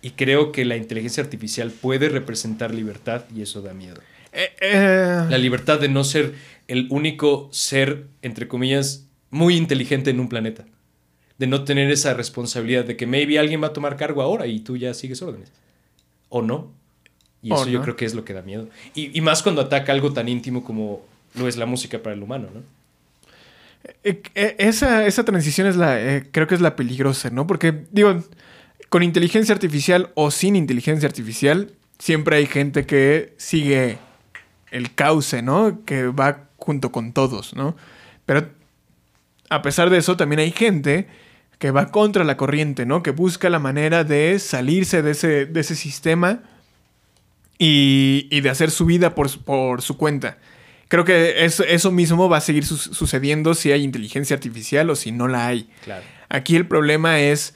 Y 0.00 0.12
creo 0.12 0.52
que 0.52 0.64
la 0.64 0.76
inteligencia 0.76 1.22
artificial 1.22 1.70
puede 1.70 2.08
representar 2.08 2.74
libertad 2.74 3.24
y 3.36 3.42
eso 3.42 3.60
da 3.60 3.74
miedo. 3.74 4.00
Eh, 4.32 4.50
eh, 4.60 5.26
La 5.30 5.38
libertad 5.38 5.80
de 5.80 5.88
no 5.88 6.04
ser 6.04 6.34
el 6.68 6.86
único 6.90 7.48
ser, 7.52 8.06
entre 8.22 8.46
comillas, 8.46 9.06
muy 9.30 9.56
inteligente 9.56 10.10
en 10.10 10.20
un 10.20 10.28
planeta. 10.28 10.64
De 11.38 11.46
no 11.46 11.64
tener 11.64 11.90
esa 11.90 12.14
responsabilidad 12.14 12.84
de 12.84 12.96
que 12.96 13.06
maybe 13.06 13.38
alguien 13.38 13.62
va 13.62 13.68
a 13.68 13.72
tomar 13.72 13.96
cargo 13.96 14.22
ahora 14.22 14.46
y 14.46 14.60
tú 14.60 14.76
ya 14.76 14.94
sigues 14.94 15.22
órdenes. 15.22 15.52
O 16.28 16.42
no. 16.42 16.72
Y 17.42 17.52
eso 17.52 17.68
yo 17.68 17.82
creo 17.82 17.96
que 17.96 18.04
es 18.04 18.14
lo 18.14 18.24
que 18.24 18.32
da 18.32 18.42
miedo. 18.42 18.68
Y, 18.94 19.16
y 19.16 19.20
más 19.20 19.42
cuando 19.42 19.62
ataca 19.62 19.92
algo 19.92 20.12
tan 20.12 20.28
íntimo 20.28 20.64
como 20.64 21.02
lo 21.34 21.48
es 21.48 21.56
la 21.56 21.66
música 21.66 22.02
para 22.02 22.14
el 22.14 22.22
humano, 22.22 22.48
¿no? 22.52 22.62
Eh, 24.04 24.22
eh, 24.34 24.56
esa, 24.58 25.06
esa 25.06 25.24
transición 25.24 25.66
es 25.66 25.76
la, 25.76 26.00
eh, 26.00 26.28
creo 26.30 26.46
que 26.46 26.54
es 26.54 26.60
la 26.60 26.76
peligrosa, 26.76 27.30
¿no? 27.30 27.46
Porque, 27.46 27.84
digo, 27.90 28.22
con 28.88 29.02
inteligencia 29.02 29.54
artificial 29.54 30.10
o 30.14 30.30
sin 30.30 30.56
inteligencia 30.56 31.06
artificial, 31.06 31.72
siempre 31.98 32.36
hay 32.36 32.46
gente 32.46 32.86
que 32.86 33.34
sigue 33.36 33.98
el 34.70 34.94
cauce, 34.94 35.42
¿no? 35.42 35.84
Que 35.84 36.06
va 36.06 36.47
junto 36.58 36.92
con 36.92 37.12
todos, 37.14 37.54
¿no? 37.56 37.74
Pero 38.26 38.50
a 39.48 39.62
pesar 39.62 39.88
de 39.88 39.96
eso, 39.96 40.18
también 40.18 40.40
hay 40.40 40.50
gente 40.50 41.06
que 41.58 41.70
va 41.70 41.86
contra 41.90 42.22
la 42.24 42.36
corriente, 42.36 42.84
¿no? 42.84 43.02
Que 43.02 43.10
busca 43.10 43.48
la 43.48 43.58
manera 43.58 44.04
de 44.04 44.38
salirse 44.38 45.00
de 45.02 45.12
ese, 45.12 45.46
de 45.46 45.60
ese 45.60 45.74
sistema 45.74 46.42
y, 47.58 48.28
y 48.30 48.40
de 48.40 48.50
hacer 48.50 48.70
su 48.70 48.86
vida 48.86 49.14
por, 49.14 49.28
su- 49.28 49.42
por 49.42 49.82
su 49.82 49.96
cuenta. 49.96 50.38
Creo 50.88 51.04
que 51.04 51.44
eso, 51.44 51.64
eso 51.64 51.90
mismo 51.90 52.28
va 52.28 52.38
a 52.38 52.40
seguir 52.40 52.64
su- 52.64 52.76
sucediendo 52.76 53.54
si 53.54 53.72
hay 53.72 53.82
inteligencia 53.82 54.34
artificial 54.34 54.88
o 54.90 54.96
si 54.96 55.12
no 55.12 55.28
la 55.28 55.46
hay. 55.46 55.68
Claro. 55.84 56.04
Aquí 56.28 56.56
el 56.56 56.66
problema 56.66 57.20
es 57.20 57.54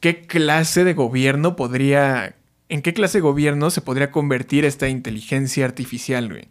qué 0.00 0.22
clase 0.26 0.84
de 0.84 0.94
gobierno 0.94 1.56
podría... 1.56 2.34
¿En 2.68 2.82
qué 2.82 2.92
clase 2.92 3.18
de 3.18 3.22
gobierno 3.22 3.70
se 3.70 3.80
podría 3.80 4.10
convertir 4.10 4.64
esta 4.64 4.88
inteligencia 4.88 5.64
artificial, 5.64 6.28
güey? 6.28 6.48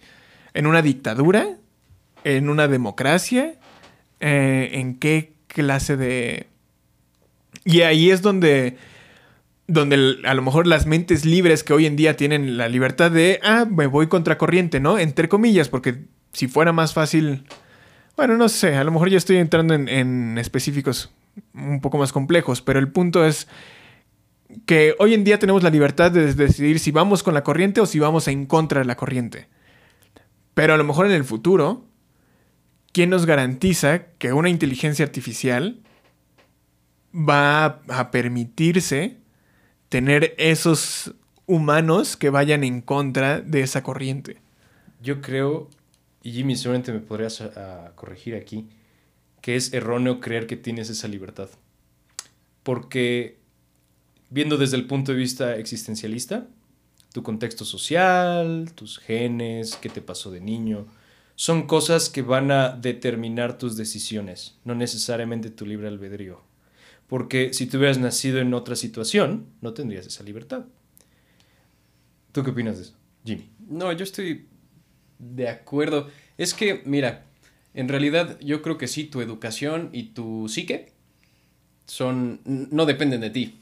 ¿En 0.54 0.65
una 0.65 0.82
dictadura? 0.82 1.58
¿En 2.25 2.50
una 2.50 2.67
democracia? 2.67 3.53
Eh, 4.20 4.72
¿En 4.74 4.96
qué 4.96 5.34
clase 5.48 5.96
de...? 5.96 6.48
Y 7.63 7.82
ahí 7.82 8.10
es 8.10 8.22
donde... 8.24 8.77
Donde 9.67 10.17
a 10.25 10.34
lo 10.34 10.41
mejor 10.41 10.67
las 10.67 10.88
mentes 10.88 11.24
libres 11.24 11.63
que 11.63 11.74
hoy 11.74 11.86
en 11.86 11.96
día 11.96 12.17
tienen 12.17 12.58
la 12.58 12.67
libertad 12.67 13.10
de, 13.10 13.39
ah, 13.44 13.65
me 13.70 13.88
voy 13.88 14.08
contracorriente, 14.08 14.79
¿no? 14.79 15.00
Entre 15.00 15.29
comillas, 15.29 15.70
porque 15.70 16.03
si 16.34 16.48
fuera 16.48 16.72
más 16.72 16.94
fácil, 16.94 17.46
bueno, 18.15 18.38
no 18.38 18.48
sé, 18.48 18.75
a 18.75 18.84
lo 18.84 18.91
mejor 18.91 19.10
ya 19.10 19.17
estoy 19.17 19.38
entrando 19.38 19.74
en, 19.74 19.89
en 19.89 20.38
específicos 20.38 21.12
un 21.55 21.82
poco 21.82 21.98
más 21.98 22.12
complejos, 22.12 22.62
pero 22.62 22.77
el 22.77 22.89
punto 22.89 23.25
es 23.25 23.48
que 24.67 24.96
hoy 25.00 25.15
en 25.15 25.24
día 25.24 25.39
tenemos 25.39 25.63
la 25.63 25.72
libertad 25.72 26.12
de 26.12 26.34
decidir 26.34 26.79
si 26.79 26.91
vamos 26.91 27.24
con 27.24 27.34
la 27.34 27.44
corriente 27.44 27.82
o 27.82 27.88
si 27.88 27.98
vamos 27.98 28.27
en 28.27 28.46
contra 28.46 28.82
de 28.82 28.86
la 28.86 28.96
corriente. 28.96 29.48
Pero 30.53 30.75
a 30.75 30.77
lo 30.77 30.84
mejor 30.84 31.08
en 31.08 31.12
el 31.13 31.24
futuro, 31.24 31.86
¿quién 32.96 33.10
nos 33.10 33.25
garantiza 33.25 34.06
que 34.20 34.32
una 34.32 34.48
inteligencia 34.48 35.04
artificial 35.04 35.82
va 37.14 37.82
a, 37.90 38.10
permitirse 38.10 39.18
tener 39.90 40.34
esos 40.38 41.14
humanos 41.46 42.16
que 42.16 42.30
vayan 42.30 42.64
en 42.64 42.80
contra 42.80 43.42
de 43.42 43.60
esa 43.60 43.84
corriente? 43.84 44.38
Yo 45.04 45.20
creo, 45.20 45.70
y 46.24 46.32
Jimmy 46.32 46.56
seguramente 46.56 46.94
me 46.94 47.02
podrías 47.02 47.42
ah, 47.42 47.92
corregir 47.96 48.34
aquí, 48.34 48.70
que 49.42 49.58
es 49.58 49.74
erróneo 49.74 50.22
creer 50.22 50.48
que 50.48 50.56
tienes 50.56 50.90
esa 50.90 51.10
libertad. 51.10 51.50
Porque 52.64 53.36
viendo 54.30 54.56
desde 54.56 54.78
el 54.78 54.88
punto 54.88 55.12
de 55.12 55.18
vista 55.18 55.58
existencialista, 55.58 56.48
tu 57.12 57.24
contexto 57.24 57.66
social, 57.66 58.72
tus 58.74 59.00
genes, 59.00 59.75
qué 59.75 59.90
te 59.90 60.00
pasó 60.00 60.32
de 60.32 60.40
niño, 60.40 60.88
son 61.36 61.68
cosas 61.68 62.10
que 62.10 62.22
van 62.22 62.51
a 62.51 62.70
determinar 62.70 63.58
tus 63.58 63.75
decisiones, 63.75 64.58
no 64.63 64.74
necesariamente 64.74 65.50
tu 65.50 65.65
libre 65.65 65.88
albedrío. 65.88 66.42
Porque 67.08 67.54
si 67.54 67.68
tú 67.68 67.77
hubieras 67.77 68.00
nacido 68.00 68.39
en 68.39 68.54
otra 68.54 68.75
situación, 68.75 69.48
no 69.62 69.74
tendrías 69.74 70.08
esa 70.08 70.24
libertad. 70.24 70.65
¿Tú 72.32 72.44
qué 72.44 72.50
opinas 72.50 72.77
de 72.77 72.84
eso, 72.84 72.94
Jimmy? 73.24 73.50
No, 73.68 73.92
yo 73.92 74.04
estoy 74.04 74.48
de 75.20 75.50
acuerdo. 75.50 76.10
Es 76.38 76.54
que, 76.54 76.82
mira, 76.86 77.25
en 77.74 77.89
realidad 77.89 78.39
yo 78.39 78.62
creo 78.62 78.77
que 78.77 78.88
sí, 78.88 79.04
tu 79.04 79.22
educación 79.22 79.89
y 79.94 80.04
tu 80.13 80.48
psique 80.50 80.94
son. 81.86 82.42
no 82.46 82.86
dependen 82.86 83.22
de 83.22 83.30
ti, 83.30 83.60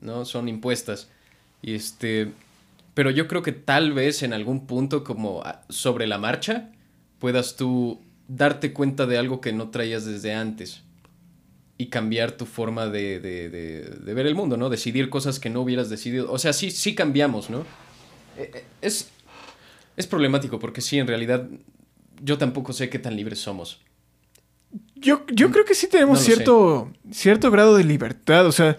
¿no? 0.00 0.24
Son 0.24 0.48
impuestas. 0.48 1.10
Y 1.62 1.74
este. 1.74 2.30
Pero 2.94 3.10
yo 3.10 3.26
creo 3.26 3.42
que 3.42 3.52
tal 3.52 3.92
vez 3.92 4.22
en 4.22 4.32
algún 4.32 4.66
punto, 4.66 5.02
como 5.02 5.42
sobre 5.68 6.06
la 6.06 6.18
marcha, 6.18 6.70
puedas 7.24 7.56
tú 7.56 8.02
darte 8.28 8.74
cuenta 8.74 9.06
de 9.06 9.16
algo 9.16 9.40
que 9.40 9.54
no 9.54 9.70
traías 9.70 10.04
desde 10.04 10.34
antes. 10.34 10.82
Y 11.78 11.86
cambiar 11.86 12.32
tu 12.32 12.44
forma 12.44 12.86
de, 12.86 13.18
de- 13.18 13.48
de- 13.48 13.80
de 14.04 14.14
ver 14.14 14.26
el 14.26 14.34
mundo, 14.34 14.58
¿no? 14.58 14.68
Decidir 14.68 15.08
cosas 15.08 15.40
que 15.40 15.48
no 15.48 15.62
hubieras 15.62 15.88
decidido. 15.88 16.30
O 16.30 16.38
sea, 16.38 16.52
sí, 16.52 16.70
sí 16.70 16.94
cambiamos, 16.94 17.48
¿no? 17.48 17.60
Eh, 18.36 18.50
eh, 18.54 18.64
Es, 18.82 19.08
es 19.96 20.06
problemático 20.06 20.58
porque 20.58 20.82
sí, 20.82 20.98
en 20.98 21.06
realidad 21.06 21.48
yo 22.22 22.36
tampoco 22.36 22.74
sé 22.74 22.90
qué 22.90 22.98
tan 22.98 23.16
libres 23.16 23.38
somos. 23.38 23.80
Yo, 24.96 25.24
yo 25.32 25.50
creo 25.50 25.64
que 25.64 25.74
sí 25.74 25.86
tenemos 25.88 26.18
No 26.18 26.24
cierto, 26.26 26.92
cierto 27.10 27.50
grado 27.50 27.74
de 27.74 27.84
libertad. 27.84 28.44
O 28.46 28.52
sea, 28.52 28.76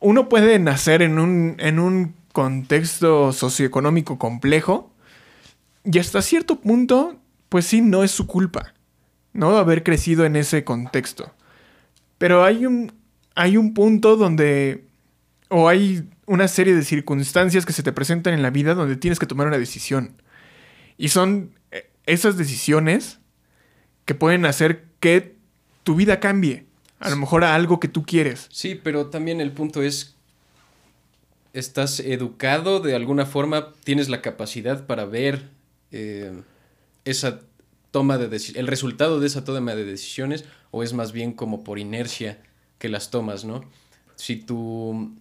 uno 0.00 0.28
puede 0.28 0.58
nacer 0.58 1.00
en 1.00 1.20
un, 1.20 1.54
en 1.60 1.78
un 1.78 2.16
contexto 2.32 3.32
socioeconómico 3.32 4.18
complejo 4.18 4.90
y 5.84 5.98
hasta 6.00 6.20
cierto 6.22 6.56
punto, 6.60 7.16
pues 7.54 7.66
sí, 7.66 7.82
no 7.82 8.02
es 8.02 8.10
su 8.10 8.26
culpa, 8.26 8.74
¿no? 9.32 9.56
Haber 9.58 9.84
crecido 9.84 10.24
en 10.24 10.34
ese 10.34 10.64
contexto. 10.64 11.32
Pero 12.18 12.42
hay 12.42 12.66
un, 12.66 12.92
hay 13.36 13.56
un 13.56 13.74
punto 13.74 14.16
donde, 14.16 14.86
o 15.50 15.68
hay 15.68 16.02
una 16.26 16.48
serie 16.48 16.74
de 16.74 16.82
circunstancias 16.82 17.64
que 17.64 17.72
se 17.72 17.84
te 17.84 17.92
presentan 17.92 18.34
en 18.34 18.42
la 18.42 18.50
vida 18.50 18.74
donde 18.74 18.96
tienes 18.96 19.20
que 19.20 19.26
tomar 19.26 19.46
una 19.46 19.58
decisión. 19.58 20.20
Y 20.98 21.10
son 21.10 21.54
eh, 21.70 21.88
esas 22.06 22.36
decisiones 22.36 23.20
que 24.04 24.16
pueden 24.16 24.46
hacer 24.46 24.86
que 24.98 25.36
tu 25.84 25.94
vida 25.94 26.18
cambie. 26.18 26.66
A 26.98 27.08
lo 27.08 27.16
mejor 27.16 27.44
a 27.44 27.54
algo 27.54 27.78
que 27.78 27.86
tú 27.86 28.02
quieres. 28.04 28.48
Sí, 28.50 28.74
pero 28.74 29.10
también 29.10 29.40
el 29.40 29.52
punto 29.52 29.80
es, 29.80 30.16
estás 31.52 32.00
educado 32.00 32.80
de 32.80 32.96
alguna 32.96 33.26
forma, 33.26 33.72
tienes 33.84 34.08
la 34.08 34.22
capacidad 34.22 34.88
para 34.88 35.04
ver 35.04 35.50
eh, 35.92 36.32
esa 37.04 37.40
toma 37.90 38.18
de 38.18 38.40
el 38.56 38.66
resultado 38.66 39.20
de 39.20 39.26
esa 39.26 39.44
toma 39.44 39.74
de 39.74 39.84
decisiones 39.84 40.44
o 40.70 40.82
es 40.82 40.92
más 40.92 41.12
bien 41.12 41.32
como 41.32 41.62
por 41.62 41.78
inercia 41.78 42.42
que 42.78 42.88
las 42.88 43.10
tomas, 43.10 43.44
¿no? 43.44 43.64
Si 44.16 44.36
tu 44.36 45.14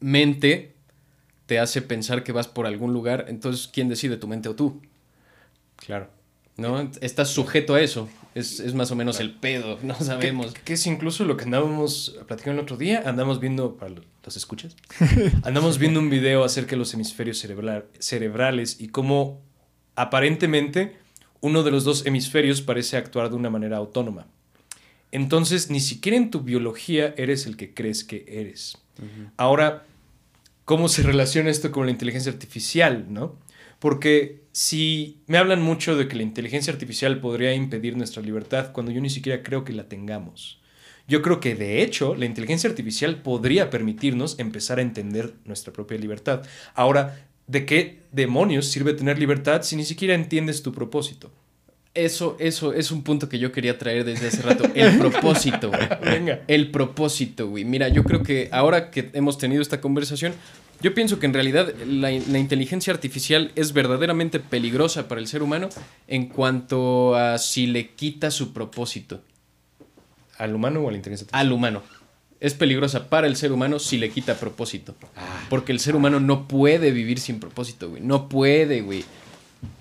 mente 0.00 0.74
te 1.46 1.58
hace 1.58 1.82
pensar 1.82 2.24
que 2.24 2.32
vas 2.32 2.48
por 2.48 2.66
algún 2.66 2.92
lugar, 2.92 3.26
entonces 3.28 3.70
¿quién 3.72 3.88
decide, 3.88 4.16
tu 4.16 4.26
mente 4.26 4.48
o 4.48 4.56
tú? 4.56 4.82
Claro. 5.76 6.10
¿No? 6.56 6.90
Estás 7.00 7.28
sujeto 7.28 7.74
a 7.74 7.80
eso. 7.80 8.08
Es, 8.34 8.74
más 8.74 8.90
o 8.90 8.96
menos 8.96 9.20
el 9.20 9.34
pedo, 9.34 9.78
no 9.82 9.94
sabemos. 9.94 10.52
Que, 10.64 10.72
es 10.72 10.86
incluso 10.86 11.24
lo 11.24 11.36
que 11.36 11.44
andábamos 11.44 12.18
platicando 12.26 12.60
el 12.60 12.64
otro 12.64 12.76
día. 12.76 13.02
Andamos 13.06 13.40
viendo, 13.40 13.76
para 13.76 13.94
los 14.24 14.36
escuchas, 14.36 14.74
andamos 15.42 15.78
viendo 15.78 16.00
un 16.00 16.10
video 16.10 16.44
acerca 16.44 16.72
de 16.72 16.78
los 16.78 16.92
hemisferios 16.92 17.46
cerebrales 17.98 18.80
y 18.80 18.88
cómo 18.88 19.40
aparentemente 19.96 20.96
uno 21.40 21.62
de 21.62 21.70
los 21.70 21.84
dos 21.84 22.06
hemisferios 22.06 22.62
parece 22.62 22.96
actuar 22.96 23.30
de 23.30 23.36
una 23.36 23.50
manera 23.50 23.76
autónoma. 23.76 24.26
Entonces, 25.12 25.70
ni 25.70 25.80
siquiera 25.80 26.16
en 26.16 26.30
tu 26.30 26.40
biología 26.40 27.14
eres 27.16 27.46
el 27.46 27.56
que 27.56 27.72
crees 27.74 28.04
que 28.04 28.24
eres. 28.28 28.78
Ahora, 29.36 29.84
¿cómo 30.64 30.88
se 30.88 31.02
relaciona 31.02 31.50
esto 31.50 31.70
con 31.70 31.86
la 31.86 31.92
inteligencia 31.92 32.32
artificial, 32.32 33.06
no? 33.08 33.38
Porque 33.78 34.42
si 34.52 35.18
me 35.26 35.38
hablan 35.38 35.62
mucho 35.62 35.96
de 35.96 36.08
que 36.08 36.16
la 36.16 36.22
inteligencia 36.22 36.72
artificial 36.72 37.20
podría 37.20 37.54
impedir 37.54 37.96
nuestra 37.96 38.22
libertad 38.22 38.72
cuando 38.72 38.90
yo 38.90 39.00
ni 39.00 39.10
siquiera 39.10 39.42
creo 39.42 39.64
que 39.64 39.72
la 39.72 39.88
tengamos. 39.88 40.60
Yo 41.08 41.22
creo 41.22 41.40
que 41.40 41.54
de 41.54 41.82
hecho 41.82 42.16
la 42.16 42.24
inteligencia 42.24 42.68
artificial 42.68 43.22
podría 43.22 43.70
permitirnos 43.70 44.38
empezar 44.38 44.78
a 44.78 44.82
entender 44.82 45.34
nuestra 45.44 45.72
propia 45.72 45.98
libertad. 45.98 46.44
Ahora, 46.74 47.28
¿de 47.46 47.66
qué 47.66 48.02
demonios 48.12 48.66
sirve 48.66 48.94
tener 48.94 49.18
libertad 49.18 49.62
si 49.62 49.76
ni 49.76 49.84
siquiera 49.84 50.14
entiendes 50.14 50.62
tu 50.62 50.72
propósito? 50.72 51.30
Eso, 51.94 52.36
eso 52.38 52.74
es 52.74 52.90
un 52.90 53.02
punto 53.02 53.28
que 53.28 53.38
yo 53.38 53.52
quería 53.52 53.78
traer 53.78 54.04
desde 54.04 54.28
hace 54.28 54.42
rato. 54.42 54.64
El 54.74 54.98
propósito, 54.98 55.70
güey. 55.70 55.88
Venga. 56.02 56.42
El 56.46 56.70
propósito, 56.70 57.48
güey. 57.48 57.64
Mira, 57.64 57.88
yo 57.88 58.04
creo 58.04 58.22
que 58.22 58.50
ahora 58.52 58.90
que 58.90 59.10
hemos 59.14 59.38
tenido 59.38 59.62
esta 59.62 59.80
conversación, 59.80 60.34
yo 60.82 60.92
pienso 60.92 61.18
que 61.18 61.24
en 61.24 61.32
realidad 61.32 61.72
la, 61.86 62.10
la, 62.10 62.38
inteligencia 62.38 62.92
artificial 62.92 63.50
es 63.54 63.72
verdaderamente 63.72 64.40
peligrosa 64.40 65.08
para 65.08 65.22
el 65.22 65.26
ser 65.26 65.42
humano 65.42 65.70
en 66.06 66.26
cuanto 66.26 67.16
a 67.16 67.38
si 67.38 67.66
le 67.66 67.88
quita 67.94 68.30
su 68.30 68.52
propósito. 68.52 69.22
¿Al 70.36 70.54
humano 70.54 70.80
o 70.80 70.88
a 70.88 70.90
la 70.90 70.98
inteligencia 70.98 71.24
artificial? 71.24 71.46
Al 71.46 71.52
humano 71.52 71.82
es 72.40 72.54
peligrosa 72.54 73.08
para 73.08 73.26
el 73.26 73.36
ser 73.36 73.52
humano 73.52 73.78
si 73.78 73.98
le 73.98 74.10
quita 74.10 74.34
propósito. 74.34 74.94
Ah. 75.16 75.46
Porque 75.48 75.72
el 75.72 75.80
ser 75.80 75.96
humano 75.96 76.20
no 76.20 76.46
puede 76.48 76.90
vivir 76.90 77.18
sin 77.20 77.40
propósito, 77.40 77.90
güey. 77.90 78.02
No 78.02 78.28
puede, 78.28 78.82
güey. 78.82 79.04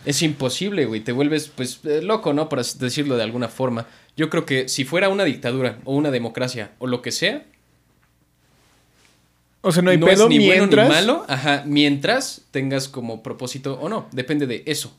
Es 0.06 0.22
imposible, 0.22 0.86
güey. 0.86 1.02
Te 1.02 1.12
vuelves, 1.12 1.52
pues, 1.54 1.80
eh, 1.84 2.02
loco, 2.02 2.34
¿no? 2.34 2.50
Para 2.50 2.64
decirlo 2.80 3.18
de 3.18 3.24
alguna 3.24 3.50
forma. 3.50 3.88
Yo 4.16 4.30
creo 4.30 4.46
que 4.46 4.70
si 4.70 4.86
fuera 4.86 5.10
una 5.10 5.26
dictadura 5.26 5.80
o 5.84 5.96
una 5.96 6.12
democracia 6.12 6.72
o 6.80 6.88
lo 6.88 7.02
que 7.02 7.12
sea. 7.12 7.44
O 9.62 9.72
sea, 9.72 9.82
no 9.82 9.90
hay 9.90 9.98
pedo 9.98 10.30
ni 10.30 10.46
bueno 10.46 10.68
ni 10.68 10.76
malo. 10.76 11.26
Ajá, 11.28 11.64
mientras 11.66 12.44
tengas 12.52 12.88
como 12.88 13.24
propósito 13.24 13.80
o 13.82 13.90
no. 13.90 14.08
Depende 14.12 14.48
de 14.48 14.64
eso. 14.68 14.96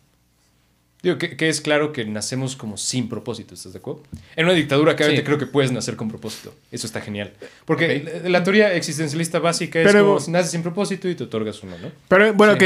Digo, 1.03 1.19
que, 1.19 1.49
es 1.49 1.61
claro 1.61 1.93
que 1.93 2.05
nacemos 2.05 2.57
como 2.57 2.77
sin 2.77 3.09
propósito, 3.09 3.55
¿estás 3.55 3.73
de 3.73 3.79
acuerdo? 3.79 4.03
En 4.35 4.47
una 4.47 4.55
dictadura 4.55 4.97
claramente 4.97 5.25
creo 5.25 5.39
que 5.39 5.47
puedes 5.47 5.71
nacer 5.71 5.95
con 5.95 6.09
propósito. 6.09 6.55
Eso 6.73 6.87
está 6.87 7.01
genial. 7.01 7.33
Porque 7.65 8.23
la, 8.25 8.43
teoría 8.43 8.75
existencialista 8.75 9.39
básica 9.39 9.81
es 9.81 9.93
como 9.95 10.19
naces 10.29 10.51
sin 10.51 10.63
propósito 10.63 11.09
y 11.09 11.15
te 11.15 11.25
otorgas 11.25 11.63
uno, 11.63 11.79
¿no? 11.79 11.93
Pero 12.09 12.35
bueno, 12.35 12.55
ok. 12.55 12.63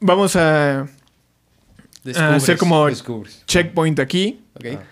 Vamos 0.00 0.36
a, 0.36 0.86
hacer 2.14 2.58
como 2.58 2.88
checkpoint 3.46 3.98
aquí. 3.98 4.40
Okay. 4.54 4.74
Ah. 4.74 4.84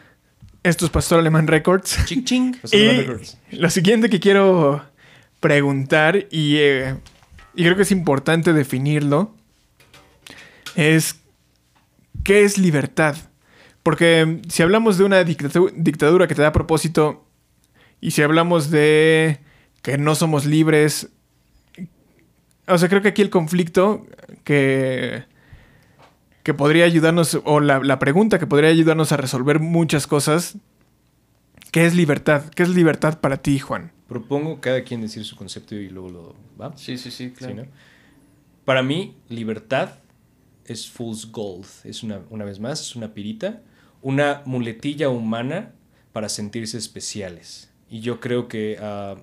Esto 0.62 0.87
es 0.87 0.90
Pastor 0.90 1.18
Alemán 1.18 1.46
Records. 1.46 1.98
Ching 2.06 2.24
ching. 2.24 2.56
y 2.72 3.56
lo 3.56 3.68
siguiente 3.68 4.08
que 4.08 4.18
quiero 4.18 4.85
preguntar, 5.40 6.26
y, 6.30 6.56
eh, 6.56 6.96
y 7.54 7.64
creo 7.64 7.76
que 7.76 7.82
es 7.82 7.90
importante 7.90 8.52
definirlo, 8.52 9.35
es 10.76 11.16
¿qué 12.25 12.44
es 12.44 12.59
libertad? 12.59 13.16
Porque 13.83 14.40
si 14.48 14.62
hablamos 14.62 14.98
de 14.98 15.05
una 15.05 15.25
dictadura 15.25 16.29
que 16.29 16.35
te 16.35 16.42
da 16.42 16.53
propósito 16.53 17.27
y 18.01 18.12
si 18.12 18.22
hablamos 18.22 18.70
de 18.70 19.40
que 19.83 19.98
no 19.98 20.14
somos 20.14 20.46
libres, 20.46 21.11
o 22.68 22.79
sea, 22.79 22.88
creo 22.88 23.03
que 23.03 23.09
aquí 23.09 23.22
el 23.22 23.31
conflicto 23.31 24.07
que, 24.44 25.25
que 26.42 26.55
podría 26.55 26.85
ayudarnos, 26.85 27.40
o 27.44 27.61
la, 27.61 27.98
pregunta 27.98 28.38
que 28.38 28.46
podría 28.46 28.70
ayudarnos 28.70 29.11
a 29.12 29.16
resolver 29.16 29.59
muchas 29.59 30.07
cosas, 30.07 30.57
¿qué 31.72 31.87
es 31.87 31.94
libertad? 31.94 32.44
¿Qué 32.55 32.62
es 32.62 32.68
libertad 32.68 33.20
para 33.20 33.38
ti, 33.38 33.59
Juan? 33.59 33.90
Propongo 34.09 34.61
cada 34.61 34.85
quien 34.85 35.01
decir 35.01 35.25
su 35.25 35.37
concepto 35.37 35.75
y 35.75 35.88
luego 35.88 36.11
lo 36.11 36.37
va. 36.61 36.77
Sí, 36.77 36.98
sí, 36.98 37.11
sí, 37.11 37.31
claro. 37.31 37.66
Para 38.64 38.83
mí, 38.83 39.16
libertad 39.29 39.94
es 40.66 40.88
Fool's 40.88 41.31
Gold. 41.31 41.66
Es 41.85 42.03
una, 42.03 42.20
una 42.31 42.44
vez 42.44 42.61
más, 42.61 42.81
es 42.81 42.96
una 42.96 43.14
pirita, 43.14 43.62
una 44.01 44.42
muletilla 44.44 45.09
humana 45.09 45.72
para 46.12 46.29
sentirse 46.29 46.79
especiales. 46.79 47.70
Y 47.90 48.01
yo 48.01 48.20
creo 48.20 48.48
que 48.48 48.79
ah, 48.81 49.16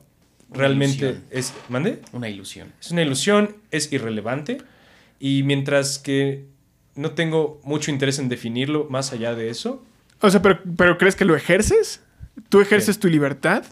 realmente 0.52 1.22
es... 1.30 1.54
¿Mande? 1.70 2.02
Una 2.14 2.30
ilusión. 2.30 2.74
Es 2.80 2.92
una 2.92 3.02
ilusión, 3.02 3.58
es 3.72 3.92
irrelevante. 3.92 4.60
Y 5.20 5.44
mientras 5.44 6.00
que 6.00 6.46
no 6.96 7.12
tengo 7.12 7.60
mucho 7.64 7.92
interés 7.92 8.20
en 8.20 8.30
definirlo 8.30 8.88
más 8.90 9.14
allá 9.14 9.36
de 9.36 9.50
eso. 9.50 9.84
O 10.22 10.30
sea, 10.30 10.42
pero, 10.42 10.60
pero 10.76 10.98
¿crees 10.98 11.16
que 11.16 11.26
lo 11.26 11.36
ejerces? 11.36 12.02
¿Tú 12.50 12.62
ejerces 12.62 13.00
tu 13.00 13.08
libertad? 13.08 13.64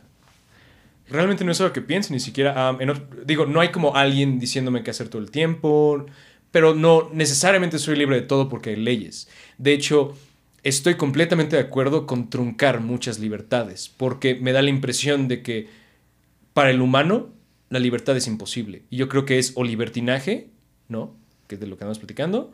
Realmente 1.09 1.45
no 1.45 1.51
es 1.51 1.61
algo 1.61 1.73
que 1.73 1.81
piense, 1.81 2.13
ni 2.13 2.19
siquiera. 2.19 2.53
Ah, 2.55 2.77
digo, 3.25 3.45
no 3.45 3.61
hay 3.61 3.69
como 3.69 3.95
alguien 3.95 4.39
diciéndome 4.39 4.83
qué 4.83 4.91
hacer 4.91 5.09
todo 5.09 5.21
el 5.21 5.31
tiempo 5.31 6.05
pero 6.51 6.73
no 6.75 7.09
necesariamente 7.13 7.79
soy 7.79 7.95
libre 7.95 8.15
de 8.15 8.21
todo 8.27 8.49
porque 8.49 8.71
hay 8.71 8.75
leyes. 8.77 9.27
De 9.57 9.73
hecho, 9.73 10.15
estoy 10.63 10.95
completamente 10.95 11.55
de 11.55 11.61
acuerdo 11.61 12.05
con 12.05 12.29
truncar 12.29 12.81
muchas 12.81 13.19
libertades, 13.19 13.91
porque 13.95 14.35
me 14.35 14.51
da 14.51 14.61
la 14.61 14.69
impresión 14.69 15.27
de 15.27 15.41
que 15.41 15.67
para 16.53 16.71
el 16.71 16.81
humano 16.81 17.29
la 17.69 17.79
libertad 17.79 18.15
es 18.17 18.27
imposible. 18.27 18.83
Y 18.89 18.97
yo 18.97 19.09
creo 19.09 19.25
que 19.25 19.39
es 19.39 19.53
o 19.55 19.63
libertinaje, 19.63 20.49
¿no? 20.87 21.15
Que 21.47 21.55
es 21.55 21.61
de 21.61 21.67
lo 21.67 21.77
que 21.77 21.83
andamos 21.83 21.99
platicando, 21.99 22.51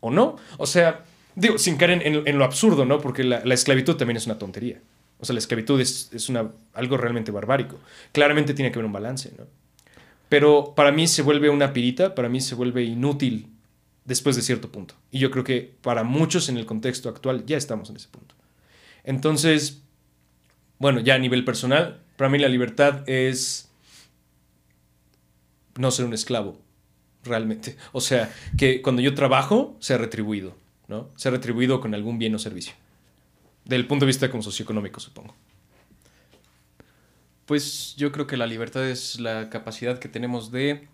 o 0.00 0.10
no. 0.10 0.36
O 0.56 0.66
sea, 0.66 1.04
digo, 1.34 1.58
sin 1.58 1.76
caer 1.76 2.02
en, 2.04 2.38
lo 2.38 2.44
absurdo, 2.44 2.84
¿no? 2.84 3.00
Porque 3.00 3.24
la, 3.24 3.38
esclavitud 3.54 3.96
también 3.96 4.16
es 4.16 4.26
una 4.26 4.38
tontería. 4.38 4.80
O 5.20 5.24
sea, 5.24 5.32
la 5.32 5.40
esclavitud 5.40 5.80
es, 5.80 6.10
es 6.12 6.28
una, 6.28 6.50
algo 6.74 6.96
realmente 6.96 7.30
barbárico. 7.30 7.78
Claramente 8.12 8.54
tiene 8.54 8.70
que 8.70 8.78
haber 8.78 8.86
un 8.86 8.92
balance, 8.92 9.32
¿no? 9.36 9.44
Pero 10.28 10.74
para 10.74 10.92
mí 10.92 11.06
se 11.06 11.22
vuelve 11.22 11.50
una 11.50 11.72
pirita, 11.72 12.14
para 12.14 12.28
mí 12.28 12.40
se 12.40 12.54
vuelve 12.54 12.84
inútil 12.84 13.50
después 14.04 14.36
de 14.36 14.42
cierto 14.42 14.70
punto. 14.70 14.94
Y 15.10 15.18
yo 15.18 15.30
creo 15.30 15.44
que 15.44 15.74
para 15.82 16.02
muchos 16.02 16.48
en 16.48 16.56
el 16.56 16.66
contexto 16.66 17.08
actual 17.08 17.44
ya 17.46 17.56
estamos 17.56 17.90
en 17.90 17.96
ese 17.96 18.08
punto. 18.08 18.34
Entonces, 19.04 19.82
bueno, 20.78 21.00
ya 21.00 21.14
a 21.14 21.18
nivel 21.18 21.44
personal, 21.44 22.00
para 22.16 22.30
mí 22.30 22.38
la 22.38 22.48
libertad 22.48 23.08
es 23.08 23.70
no 25.76 25.90
ser 25.90 26.04
un 26.04 26.12
esclavo, 26.12 26.60
realmente. 27.24 27.76
O 27.92 28.00
sea, 28.00 28.32
que 28.56 28.82
cuando 28.82 29.00
yo 29.00 29.14
trabajo, 29.14 29.76
sea 29.80 29.98
retribuido, 29.98 30.54
¿no? 30.88 31.08
Sea 31.16 31.30
retribuido 31.30 31.80
con 31.80 31.94
algún 31.94 32.18
bien 32.18 32.34
o 32.34 32.38
servicio. 32.38 32.74
Del 33.64 33.86
punto 33.86 34.04
de 34.04 34.08
vista 34.08 34.30
como 34.30 34.42
socioeconómico, 34.42 35.00
supongo. 35.00 35.34
Pues 37.48 37.94
yo 37.96 38.12
creo 38.12 38.26
que 38.26 38.36
la 38.36 38.46
libertad 38.46 38.86
es 38.86 39.18
la 39.20 39.48
capacidad 39.48 39.98
que 39.98 40.10
tenemos 40.10 40.52
de 40.52 40.86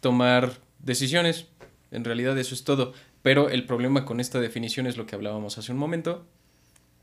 tomar 0.00 0.58
decisiones. 0.80 1.46
En 1.92 2.02
realidad 2.02 2.36
eso 2.38 2.56
es 2.56 2.64
todo. 2.64 2.92
Pero 3.22 3.50
el 3.50 3.66
problema 3.66 4.04
con 4.04 4.18
esta 4.18 4.40
definición 4.40 4.88
es 4.88 4.96
lo 4.96 5.06
que 5.06 5.14
hablábamos 5.14 5.58
hace 5.58 5.70
un 5.70 5.78
momento. 5.78 6.26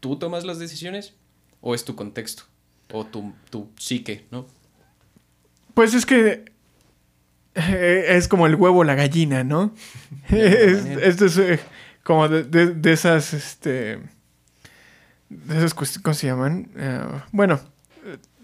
¿Tú 0.02 0.19
tomas 0.19 0.43
las 0.43 0.60
decisiones 0.60 1.13
o 1.62 1.74
es 1.74 1.86
tu 1.86 1.96
contexto? 1.96 2.43
O 2.91 3.06
tu, 3.06 3.32
tu 3.50 3.69
psique, 3.78 4.26
¿no? 4.32 4.48
Pues 5.74 5.93
es 5.93 6.06
que 6.06 6.52
eh, 7.56 8.06
es 8.10 8.28
como 8.28 8.48
el 8.48 8.56
huevo 8.56 8.84
la 8.84 8.96
gallina, 8.96 9.46
¿no? 9.46 9.74
esto 10.30 11.28
es 11.28 11.38
eh, 11.38 11.60
como 12.04 12.28
de, 12.28 12.91
esas, 12.91 13.34
este, 13.34 14.02
de 15.30 15.58
esas 15.58 15.74
¿cómo 15.74 16.13
se 16.13 16.28
llaman? 16.28 16.69
Eh, 16.76 17.00
bueno, 17.32 17.62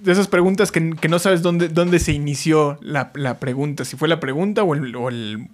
de 0.02 0.12
esas 0.12 0.28
preguntas 0.28 0.72
que, 0.72 0.92
que 1.00 1.10
no 1.10 1.20
sabes 1.20 1.42
dónde, 1.42 1.68
dónde 1.70 2.00
se 2.00 2.12
inició 2.14 2.78
la, 2.82 3.12
la 3.16 3.40
pregunta, 3.40 3.84
si 3.86 3.98
fue 3.98 4.08
la 4.08 4.20
pregunta 4.20 4.64
o 4.64 4.74
el, 4.74 4.96
o 4.96 5.10
el, 5.10 5.48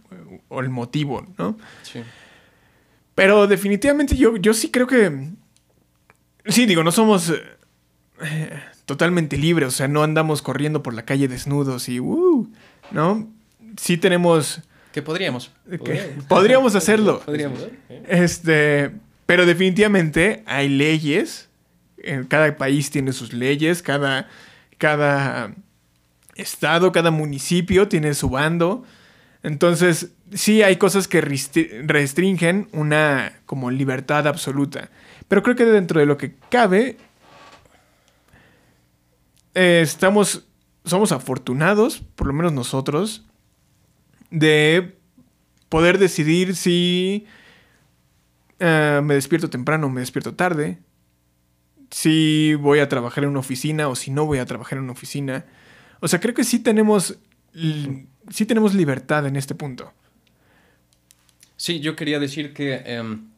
o 0.50 0.60
el 0.62 0.70
motivo, 0.70 1.26
¿no? 1.38 1.58
Sí. 1.84 2.02
Pero 3.16 3.48
definitivamente 3.48 4.16
yo, 4.16 4.38
yo 4.38 4.54
sí 4.54 4.70
creo 4.72 4.88
que... 4.88 5.30
Sí, 6.48 6.66
digo, 6.66 6.84
no 6.84 6.92
somos 6.92 7.32
eh, 8.22 8.60
totalmente 8.86 9.38
libres, 9.38 9.70
o 9.70 9.72
sea, 9.72 9.88
no 9.88 10.04
andamos 10.04 10.42
corriendo 10.42 10.84
por 10.84 10.94
la 10.94 11.04
calle 11.06 11.28
desnudos 11.28 11.90
y... 11.90 12.00
Uh, 12.00 12.48
¿No? 12.92 13.28
Sí 13.78 13.98
tenemos... 13.98 14.62
Que 14.92 15.02
podríamos. 15.02 15.52
que- 15.70 16.16
podríamos 16.30 16.76
hacerlo. 16.76 17.22
Podríamos. 17.26 17.60
Este, 18.08 18.92
pero 19.26 19.46
definitivamente 19.46 20.44
hay 20.46 20.70
leyes. 20.70 21.45
En 22.06 22.26
cada 22.26 22.56
país 22.56 22.92
tiene 22.92 23.14
sus 23.14 23.34
leyes. 23.34 23.82
Cada, 23.82 24.30
cada 24.78 25.54
estado, 26.36 26.92
cada 26.92 27.12
municipio 27.12 27.88
tiene 27.88 28.14
su 28.14 28.30
bando. 28.30 28.84
Entonces, 29.44 30.12
sí 30.34 30.64
hay 30.64 30.78
cosas 30.78 31.08
que 31.08 31.24
restri- 31.24 31.86
restringen 31.86 32.68
una 32.72 33.34
como 33.46 33.70
libertad 33.72 34.28
absoluta. 34.28 34.90
Pero 35.28 35.44
creo 35.44 35.56
que 35.56 35.66
dentro 35.66 36.00
de 36.00 36.06
lo 36.06 36.18
que 36.18 36.36
cabe, 36.50 36.98
eh, 39.54 39.82
estamos, 39.84 40.48
somos 40.84 41.12
afortunados, 41.12 42.04
por 42.16 42.28
lo 42.28 42.34
menos 42.34 42.54
nosotros, 42.54 43.26
de 44.32 44.98
poder 45.70 45.98
decidir 45.98 46.56
si 46.56 47.26
eh, 48.60 49.02
me 49.04 49.14
despierto 49.14 49.50
temprano 49.50 49.88
o 49.88 49.90
me 49.90 50.02
despierto 50.02 50.34
tarde, 50.34 50.80
si 51.96 52.56
voy 52.56 52.80
a 52.80 52.90
trabajar 52.90 53.24
en 53.24 53.30
una 53.30 53.40
oficina 53.40 53.88
o 53.88 53.96
si 53.96 54.12
no 54.12 54.26
voy 54.26 54.40
a 54.40 54.46
trabajar 54.46 54.78
en 54.80 54.84
una 54.84 54.92
oficina. 54.92 55.46
O 56.02 56.10
sea, 56.10 56.20
creo 56.20 56.34
que 56.34 56.44
sí 56.44 56.60
tenemos, 56.60 57.18
sí 58.30 58.46
tenemos 58.46 58.74
libertad 58.74 59.26
en 59.28 59.38
este 59.38 59.56
punto. 59.56 59.94
Sí, 61.56 61.80
yo 61.80 61.96
quería 61.96 62.20
decir 62.20 62.52
que 62.54 62.82
em, 62.86 63.30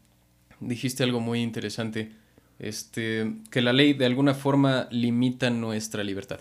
dijiste 0.60 1.04
algo 1.04 1.20
muy 1.20 1.42
interesante. 1.42 2.14
Este, 2.58 3.32
que 3.52 3.62
la 3.62 3.74
ley 3.74 3.94
de 3.94 4.08
alguna 4.08 4.34
forma 4.34 4.88
limita 4.90 5.52
nuestra 5.52 6.04
libertad. 6.04 6.40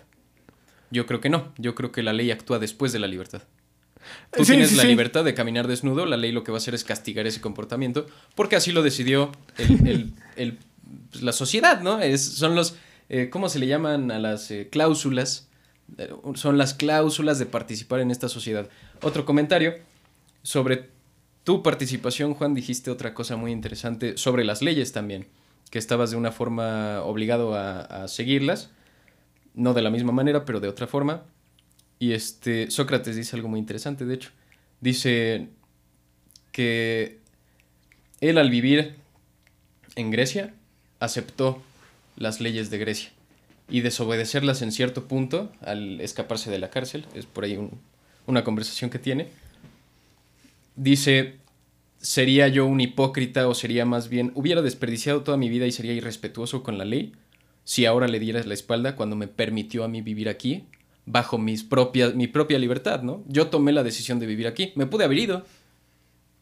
Yo 0.90 1.04
creo 1.04 1.20
que 1.20 1.28
no. 1.28 1.52
Yo 1.58 1.74
creo 1.74 1.92
que 1.92 2.02
la 2.02 2.14
ley 2.14 2.30
actúa 2.30 2.58
después 2.58 2.94
de 2.94 2.98
la 2.98 3.08
libertad. 3.08 3.42
Tú 4.34 4.42
Sí, 4.46 4.52
tienes 4.52 4.70
sí, 4.70 4.76
la 4.76 4.82
sí. 4.84 4.88
libertad 4.88 5.22
de 5.22 5.34
caminar 5.34 5.68
desnudo, 5.68 6.06
la 6.06 6.16
ley 6.16 6.32
lo 6.32 6.44
que 6.44 6.50
va 6.52 6.56
a 6.56 6.60
hacer 6.60 6.74
es 6.74 6.82
castigar 6.84 7.26
ese 7.26 7.42
comportamiento, 7.42 8.06
porque 8.34 8.56
así 8.56 8.72
lo 8.72 8.82
decidió 8.82 9.32
el- 9.58 9.86
el- 9.86 10.12
el- 10.36 10.58
pues, 11.10 11.22
la 11.22 11.32
sociedad, 11.32 11.80
¿no? 11.80 12.00
Es, 12.00 12.24
son 12.24 12.54
los, 12.54 12.76
eh, 13.08 13.28
¿cómo 13.30 13.48
se 13.48 13.58
le 13.58 13.66
llaman 13.66 14.10
a 14.10 14.18
las 14.18 14.50
eh, 14.50 14.68
cláusulas? 14.70 15.48
Eh, 15.98 16.10
son 16.34 16.58
las 16.58 16.74
cláusulas 16.74 17.38
de 17.38 17.46
participar 17.46 18.00
en 18.00 18.10
esta 18.10 18.28
sociedad. 18.28 18.68
Otro 19.02 19.24
comentario 19.24 19.74
sobre 20.42 20.90
tu 21.44 21.62
participación, 21.62 22.34
Juan, 22.34 22.54
dijiste 22.54 22.90
otra 22.90 23.14
cosa 23.14 23.36
muy 23.36 23.52
interesante 23.52 24.16
sobre 24.16 24.44
las 24.44 24.62
leyes 24.62 24.92
también, 24.92 25.28
que 25.70 25.78
estabas 25.78 26.10
de 26.10 26.16
una 26.16 26.32
forma 26.32 27.02
obligado 27.02 27.54
a, 27.54 27.80
a 27.80 28.08
seguirlas, 28.08 28.70
no 29.54 29.74
de 29.74 29.82
la 29.82 29.90
misma 29.90 30.12
manera, 30.12 30.44
pero 30.44 30.60
de 30.60 30.68
otra 30.68 30.86
forma. 30.86 31.22
Y 31.98 32.12
este 32.12 32.70
Sócrates 32.70 33.16
dice 33.16 33.36
algo 33.36 33.48
muy 33.48 33.60
interesante, 33.60 34.04
de 34.04 34.14
hecho. 34.14 34.30
Dice 34.80 35.48
que 36.52 37.20
él 38.20 38.38
al 38.38 38.50
vivir 38.50 38.96
en 39.94 40.10
Grecia 40.10 40.54
aceptó 41.00 41.62
las 42.16 42.40
leyes 42.40 42.70
de 42.70 42.78
Grecia 42.78 43.10
y 43.68 43.80
desobedecerlas 43.80 44.62
en 44.62 44.72
cierto 44.72 45.06
punto 45.08 45.50
al 45.60 46.00
escaparse 46.00 46.50
de 46.50 46.58
la 46.58 46.70
cárcel, 46.70 47.04
es 47.14 47.26
por 47.26 47.44
ahí 47.44 47.56
un- 47.56 47.78
una 48.26 48.44
conversación 48.44 48.90
que 48.90 48.98
tiene. 48.98 49.28
Dice, 50.76 51.36
¿sería 51.98 52.48
yo 52.48 52.66
un 52.66 52.80
hipócrita 52.80 53.48
o 53.48 53.54
sería 53.54 53.84
más 53.86 54.08
bien, 54.08 54.32
hubiera 54.34 54.62
desperdiciado 54.62 55.22
toda 55.22 55.36
mi 55.36 55.48
vida 55.48 55.66
y 55.66 55.72
sería 55.72 55.92
irrespetuoso 55.94 56.62
con 56.62 56.78
la 56.78 56.84
ley 56.84 57.12
si 57.64 57.86
ahora 57.86 58.06
le 58.08 58.20
dieras 58.20 58.46
la 58.46 58.54
espalda 58.54 58.94
cuando 58.94 59.16
me 59.16 59.26
permitió 59.26 59.84
a 59.84 59.88
mí 59.88 60.02
vivir 60.02 60.28
aquí 60.28 60.64
bajo 61.06 61.38
mis 61.38 61.64
propias, 61.64 62.14
mi 62.14 62.26
propia 62.26 62.58
libertad, 62.58 63.02
¿no? 63.02 63.22
Yo 63.26 63.48
tomé 63.48 63.72
la 63.72 63.82
decisión 63.84 64.18
de 64.18 64.26
vivir 64.26 64.46
aquí, 64.46 64.72
me 64.76 64.86
pude 64.86 65.04
haber 65.04 65.18
ido, 65.18 65.46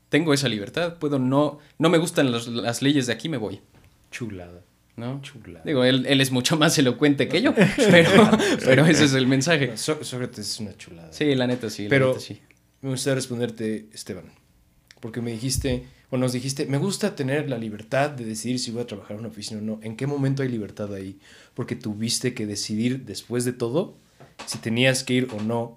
tengo 0.09 0.33
esa 0.35 0.49
libertad, 0.49 0.97
puedo 0.99 1.19
no, 1.19 1.59
no 1.79 1.89
me 1.91 1.99
gustan 1.99 2.31
las 2.33 2.83
leyes 2.83 3.07
de 3.07 3.13
aquí, 3.13 3.29
me 3.29 3.37
voy, 3.37 3.61
Chulada. 4.15 4.63
¿no? 4.97 5.21
Chulada. 5.23 5.65
Digo, 5.65 5.83
él, 5.83 6.07
él 6.09 6.21
es 6.21 6.31
mucho 6.31 6.57
más 6.57 6.79
elocuente 6.79 7.27
que 7.27 7.43
yo, 7.43 7.53
pero, 7.91 8.31
pero 8.65 8.87
ese 8.87 9.07
es 9.07 9.15
el 9.15 9.27
mensaje. 9.27 9.77
Só- 9.77 10.03
Sócrates 10.05 10.39
es 10.49 10.61
una 10.61 10.77
chulada. 10.77 11.13
Sí, 11.13 11.35
la 11.35 11.49
neta 11.49 11.69
sí, 11.69 11.85
la 11.85 11.89
Pero 11.91 12.09
neta 12.11 12.21
sí. 12.21 12.41
me 12.81 12.91
gustaría 12.91 13.17
responderte, 13.17 13.89
Esteban, 13.93 14.27
porque 15.01 15.21
me 15.21 15.33
dijiste, 15.33 15.87
o 16.11 16.17
nos 16.17 16.33
dijiste, 16.33 16.67
me 16.67 16.79
gusta 16.79 17.17
tener 17.17 17.51
la 17.51 17.59
libertad 17.59 18.11
de 18.11 18.25
decidir 18.25 18.61
si 18.61 18.71
voy 18.71 18.83
a 18.83 18.87
trabajar 18.87 19.15
en 19.15 19.19
una 19.21 19.29
oficina 19.31 19.61
o 19.61 19.65
no. 19.65 19.81
¿En 19.83 19.97
qué 19.97 20.07
momento 20.07 20.45
hay 20.45 20.49
libertad 20.49 20.95
ahí? 20.95 21.19
Porque 21.55 21.75
tuviste 21.75 22.33
que 22.35 22.47
decidir 22.47 23.05
después 23.05 23.45
de 23.45 23.53
todo 23.53 23.97
si 24.47 24.59
tenías 24.59 25.03
que 25.03 25.15
ir 25.15 25.29
o 25.37 25.43
no 25.43 25.77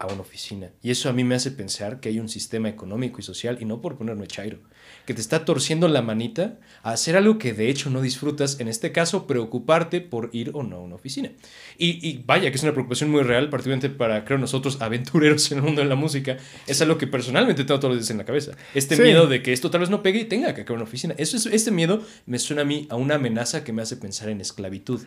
a 0.00 0.06
una 0.06 0.22
oficina. 0.22 0.70
Y 0.82 0.90
eso 0.90 1.08
a 1.10 1.12
mí 1.12 1.24
me 1.24 1.34
hace 1.34 1.50
pensar 1.50 2.00
que 2.00 2.08
hay 2.08 2.18
un 2.18 2.28
sistema 2.28 2.68
económico 2.70 3.20
y 3.20 3.22
social, 3.22 3.58
y 3.60 3.66
no 3.66 3.80
por 3.82 3.96
ponerme 3.98 4.26
chairo, 4.26 4.58
que 5.06 5.12
te 5.14 5.20
está 5.20 5.44
torciendo 5.44 5.88
la 5.88 6.00
manita 6.00 6.58
a 6.82 6.92
hacer 6.92 7.16
algo 7.16 7.36
que 7.38 7.52
de 7.52 7.68
hecho 7.68 7.90
no 7.90 8.00
disfrutas, 8.00 8.58
en 8.60 8.68
este 8.68 8.92
caso 8.92 9.26
preocuparte 9.26 10.00
por 10.00 10.30
ir 10.32 10.52
o 10.54 10.62
no 10.62 10.76
a 10.76 10.80
una 10.80 10.94
oficina. 10.94 11.30
Y, 11.76 12.06
y 12.06 12.22
vaya, 12.26 12.50
que 12.50 12.56
es 12.56 12.62
una 12.62 12.72
preocupación 12.72 13.10
muy 13.10 13.22
real, 13.22 13.50
particularmente 13.50 13.90
para, 13.90 14.24
creo, 14.24 14.38
nosotros 14.38 14.78
aventureros 14.80 15.52
en 15.52 15.58
el 15.58 15.64
mundo 15.64 15.82
de 15.82 15.88
la 15.88 15.96
música, 15.96 16.38
es 16.66 16.80
algo 16.80 16.96
que 16.96 17.06
personalmente 17.06 17.64
tengo 17.64 17.78
todos 17.78 17.94
los 17.94 18.02
días 18.02 18.10
en 18.10 18.18
la 18.18 18.24
cabeza. 18.24 18.52
Este 18.74 18.96
Sí. 18.96 19.02
miedo 19.02 19.26
de 19.26 19.42
que 19.42 19.52
esto 19.52 19.70
tal 19.70 19.80
vez 19.80 19.90
no 19.90 20.02
pegue 20.02 20.20
y 20.20 20.24
tenga 20.24 20.54
que 20.54 20.62
acabar 20.62 20.80
una 20.80 20.88
oficina. 20.88 21.14
Eso 21.18 21.36
es, 21.36 21.44
este 21.46 21.70
miedo 21.70 22.02
me 22.24 22.38
suena 22.38 22.62
a 22.62 22.64
mí 22.64 22.86
a 22.90 22.96
una 22.96 23.16
amenaza 23.16 23.64
que 23.64 23.72
me 23.74 23.82
hace 23.82 23.96
pensar 23.98 24.30
en 24.30 24.40
esclavitud. 24.40 25.02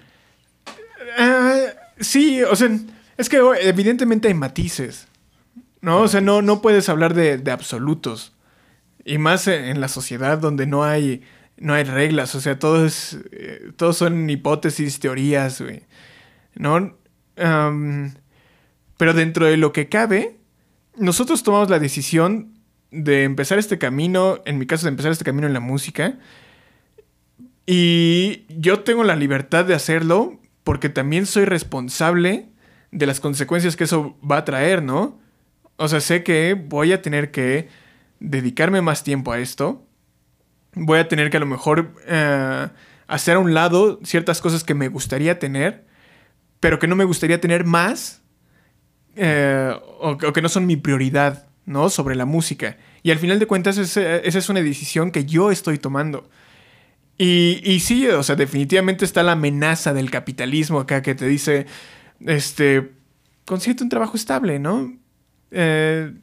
Ah, 1.18 1.66
sí, 2.00 2.42
o 2.44 2.56
sea, 2.56 2.70
es 3.17 3.30
que 3.30 3.39
evidentemente 3.62 4.28
hay 4.28 4.34
matices. 4.34 5.08
¿No? 5.82 5.99
O 5.99 6.08
sea, 6.08 6.21
no, 6.21 6.41
no 6.41 6.62
puedes 6.62 6.88
hablar 6.88 7.13
de, 7.13 7.38
de 7.38 7.52
absolutos. 7.52 8.34
Y 9.06 9.17
más 9.17 9.47
en, 9.47 9.82
la 9.82 9.89
sociedad 9.89 10.38
donde 10.38 10.65
no 10.65 10.84
hay, 10.86 11.23
no 11.58 11.73
hay 11.73 11.84
reglas. 11.84 12.36
O 12.36 12.41
sea, 12.41 12.58
todo 12.58 12.86
es. 12.86 13.17
eh, 13.32 13.71
todos 13.76 13.97
son 13.97 14.30
hipótesis, 14.30 14.99
teorías, 14.99 15.62
güey. 15.62 15.84
¿No? 16.56 16.95
Pero 17.36 19.13
dentro 19.13 19.45
de 19.45 19.58
lo 19.58 19.73
que 19.73 19.89
cabe, 19.89 20.38
nosotros 20.95 21.43
tomamos 21.43 21.69
la 21.69 21.80
decisión 21.80 22.54
de 22.91 23.23
empezar 23.23 23.58
este 23.58 23.78
camino, 23.78 24.39
en 24.45 24.60
mi 24.60 24.67
caso, 24.67 24.86
de 24.86 24.91
empezar 24.91 25.12
este 25.12 25.26
camino 25.26 25.47
en 25.47 25.54
la 25.54 25.60
música. 25.60 26.17
Y 27.65 28.45
yo 28.49 28.82
tengo 28.82 29.04
la 29.04 29.15
libertad 29.15 29.65
de 29.65 29.73
hacerlo 29.73 30.39
porque 30.63 30.89
también 30.89 31.26
soy 31.26 31.43
responsable 31.43 32.53
de 32.94 33.06
las 33.06 33.20
consecuencias 33.20 33.76
que 33.76 33.84
eso 33.86 34.18
va 34.30 34.38
a 34.38 34.46
traer, 34.46 34.82
¿no? 34.84 35.20
O 35.78 35.88
sea, 35.88 36.00
sé 36.00 36.24
que 36.24 36.54
voy 36.54 36.94
a 36.94 37.02
tener 37.02 37.32
que 37.32 37.68
dedicarme 38.20 38.82
más 38.82 39.04
tiempo 39.04 39.32
a 39.32 39.40
esto. 39.40 39.86
Voy 40.76 41.00
a 41.00 41.08
tener 41.08 41.30
que 41.30 41.38
a 41.38 41.40
lo 41.40 41.46
mejor 41.46 41.94
eh, 42.08 42.68
hacer 43.08 43.36
a 43.36 43.40
un 43.40 43.54
lado 43.54 44.00
ciertas 44.04 44.42
cosas 44.42 44.64
que 44.64 44.74
me 44.74 44.88
gustaría 44.88 45.40
tener, 45.40 45.86
pero 46.60 46.80
que 46.80 46.88
no 46.88 46.96
me 46.96 47.04
gustaría 47.04 47.42
tener 47.42 47.64
más 47.66 48.22
eh, 49.16 49.74
o, 50.00 50.18
que 50.18 50.42
no 50.42 50.50
son 50.50 50.66
mi 50.66 50.76
prioridad, 50.78 51.48
¿no? 51.66 51.90
Sobre 51.90 52.16
la 52.16 52.26
música. 52.26 52.78
Y 53.04 53.12
al 53.12 53.20
final 53.20 53.40
de 53.40 53.48
cuentas, 53.48 53.78
ese- 53.78 54.28
esa 54.28 54.40
es 54.40 54.50
una 54.50 54.62
decisión 54.62 55.12
que 55.12 55.26
yo 55.26 55.52
estoy 55.52 55.78
tomando. 55.78 56.30
Y, 57.18 57.62
y 57.64 57.80
sí, 57.82 58.08
o 58.08 58.24
sea, 58.24 58.36
definitivamente 58.36 59.06
está 59.06 59.22
la 59.24 59.34
amenaza 59.34 59.94
del 59.94 60.10
capitalismo 60.10 60.80
acá 60.80 61.02
que 61.04 61.14
te 61.16 61.28
dice, 61.28 61.68
este, 62.26 62.92
consíguete 63.46 63.84
un 63.84 63.90
trabajo 63.90 64.16
estable, 64.18 64.60
¿no? 64.60 64.96
Eh, 65.52 66.14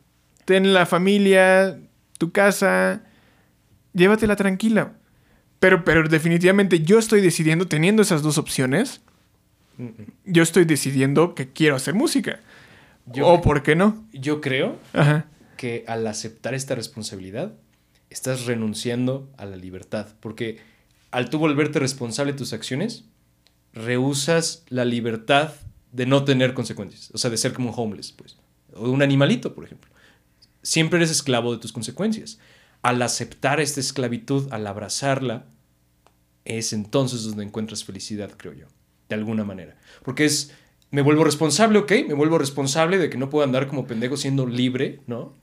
ten 0.45 0.73
la 0.73 0.87
familia, 0.87 1.79
tu 2.19 2.33
casa, 2.33 3.03
llévatela 3.93 4.37
tranquila. 4.37 4.95
Pero, 5.59 5.85
pero 5.85 6.09
definitivamente 6.09 6.81
yo 6.81 6.99
estoy 6.99 7.21
decidiendo, 7.21 7.67
teniendo 7.69 8.03
esas 8.03 8.23
dos 8.23 8.39
opciones, 8.39 9.03
yo 10.25 10.43
estoy 10.43 10.65
decidiendo 10.65 11.35
que 11.35 11.53
quiero 11.53 11.77
hacer 11.77 11.95
música. 11.95 12.41
Yo- 13.07 13.27
o 13.27 13.41
por 13.43 13.63
qué 13.63 13.77
no. 13.77 14.07
Yo 14.13 14.41
creo 14.41 14.79
Ajá. 14.93 15.27
que 15.57 15.85
al 15.87 16.07
aceptar 16.07 16.55
esta 16.55 16.75
responsabilidad, 16.75 17.53
estás 18.09 18.47
renunciando 18.47 19.31
a 19.37 19.45
la 19.47 19.57
libertad. 19.57 20.09
Porque 20.21 20.59
al 21.11 21.29
tú 21.31 21.39
volverte 21.39 21.79
responsable 21.79 22.33
de 22.33 22.39
tus 22.39 22.53
acciones, 22.53 23.05
rehusas 23.73 24.65
la 24.69 24.85
libertad 24.85 25.53
de 25.93 26.07
no 26.07 26.25
tener 26.25 26.55
consecuencias. 26.55 27.11
O 27.13 27.19
sea, 27.19 27.31
de 27.31 27.37
ser 27.37 27.53
como 27.53 27.71
un 27.71 27.75
homeless, 27.77 28.13
pues. 28.13 28.37
O 28.73 28.91
un 28.91 29.03
animalito, 29.03 29.55
por 29.55 29.65
ejemplo. 29.65 29.91
Siempre 30.63 30.99
eres 30.99 31.11
esclavo 31.11 31.53
de 31.53 31.59
tus 31.59 31.73
consecuencias. 31.73 32.39
Al 32.83 33.01
aceptar 33.03 33.61
esta 33.61 33.81
esclavitud, 33.81 34.53
al 34.53 34.67
abrazarla, 34.67 35.47
es 36.45 36.73
entonces 36.73 37.25
donde 37.25 37.45
encuentras 37.45 37.85
felicidad, 37.85 38.31
creo 38.37 38.53
yo. 38.53 38.67
de 39.09 39.17
alguna 39.17 39.45
manera. 39.45 39.77
Porque 40.05 40.25
es, 40.25 40.53
me 40.91 41.03
vuelvo 41.03 41.25
responsable, 41.25 41.81
ok, 41.81 41.93
me 42.07 42.15
vuelvo 42.15 42.39
responsable 42.39 42.99
de 42.99 43.11
que 43.11 43.19
no 43.19 43.29
puedo 43.29 43.45
andar 43.45 43.67
como 43.67 43.87
pendejo 43.87 44.17
siendo 44.17 44.47
libre, 44.47 45.01
¿no? 45.07 45.37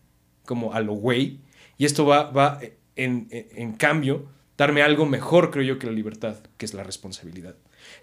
Como 0.46 0.74
a 0.74 0.80
lo 0.80 0.94
güey. 0.94 1.42
Y 1.78 1.86
esto 1.86 2.06
va, 2.06 2.32
va 2.32 2.60
en, 2.96 3.74
cambio, 3.74 4.28
darme 4.58 4.82
algo 4.82 5.06
mejor, 5.06 5.52
creo 5.52 5.64
yo, 5.64 5.80
que 5.80 5.88
la 5.88 5.94
libertad, 5.94 6.38
que 6.58 6.66
es 6.66 6.74
la 6.74 6.84
responsabilidad. 6.84 7.56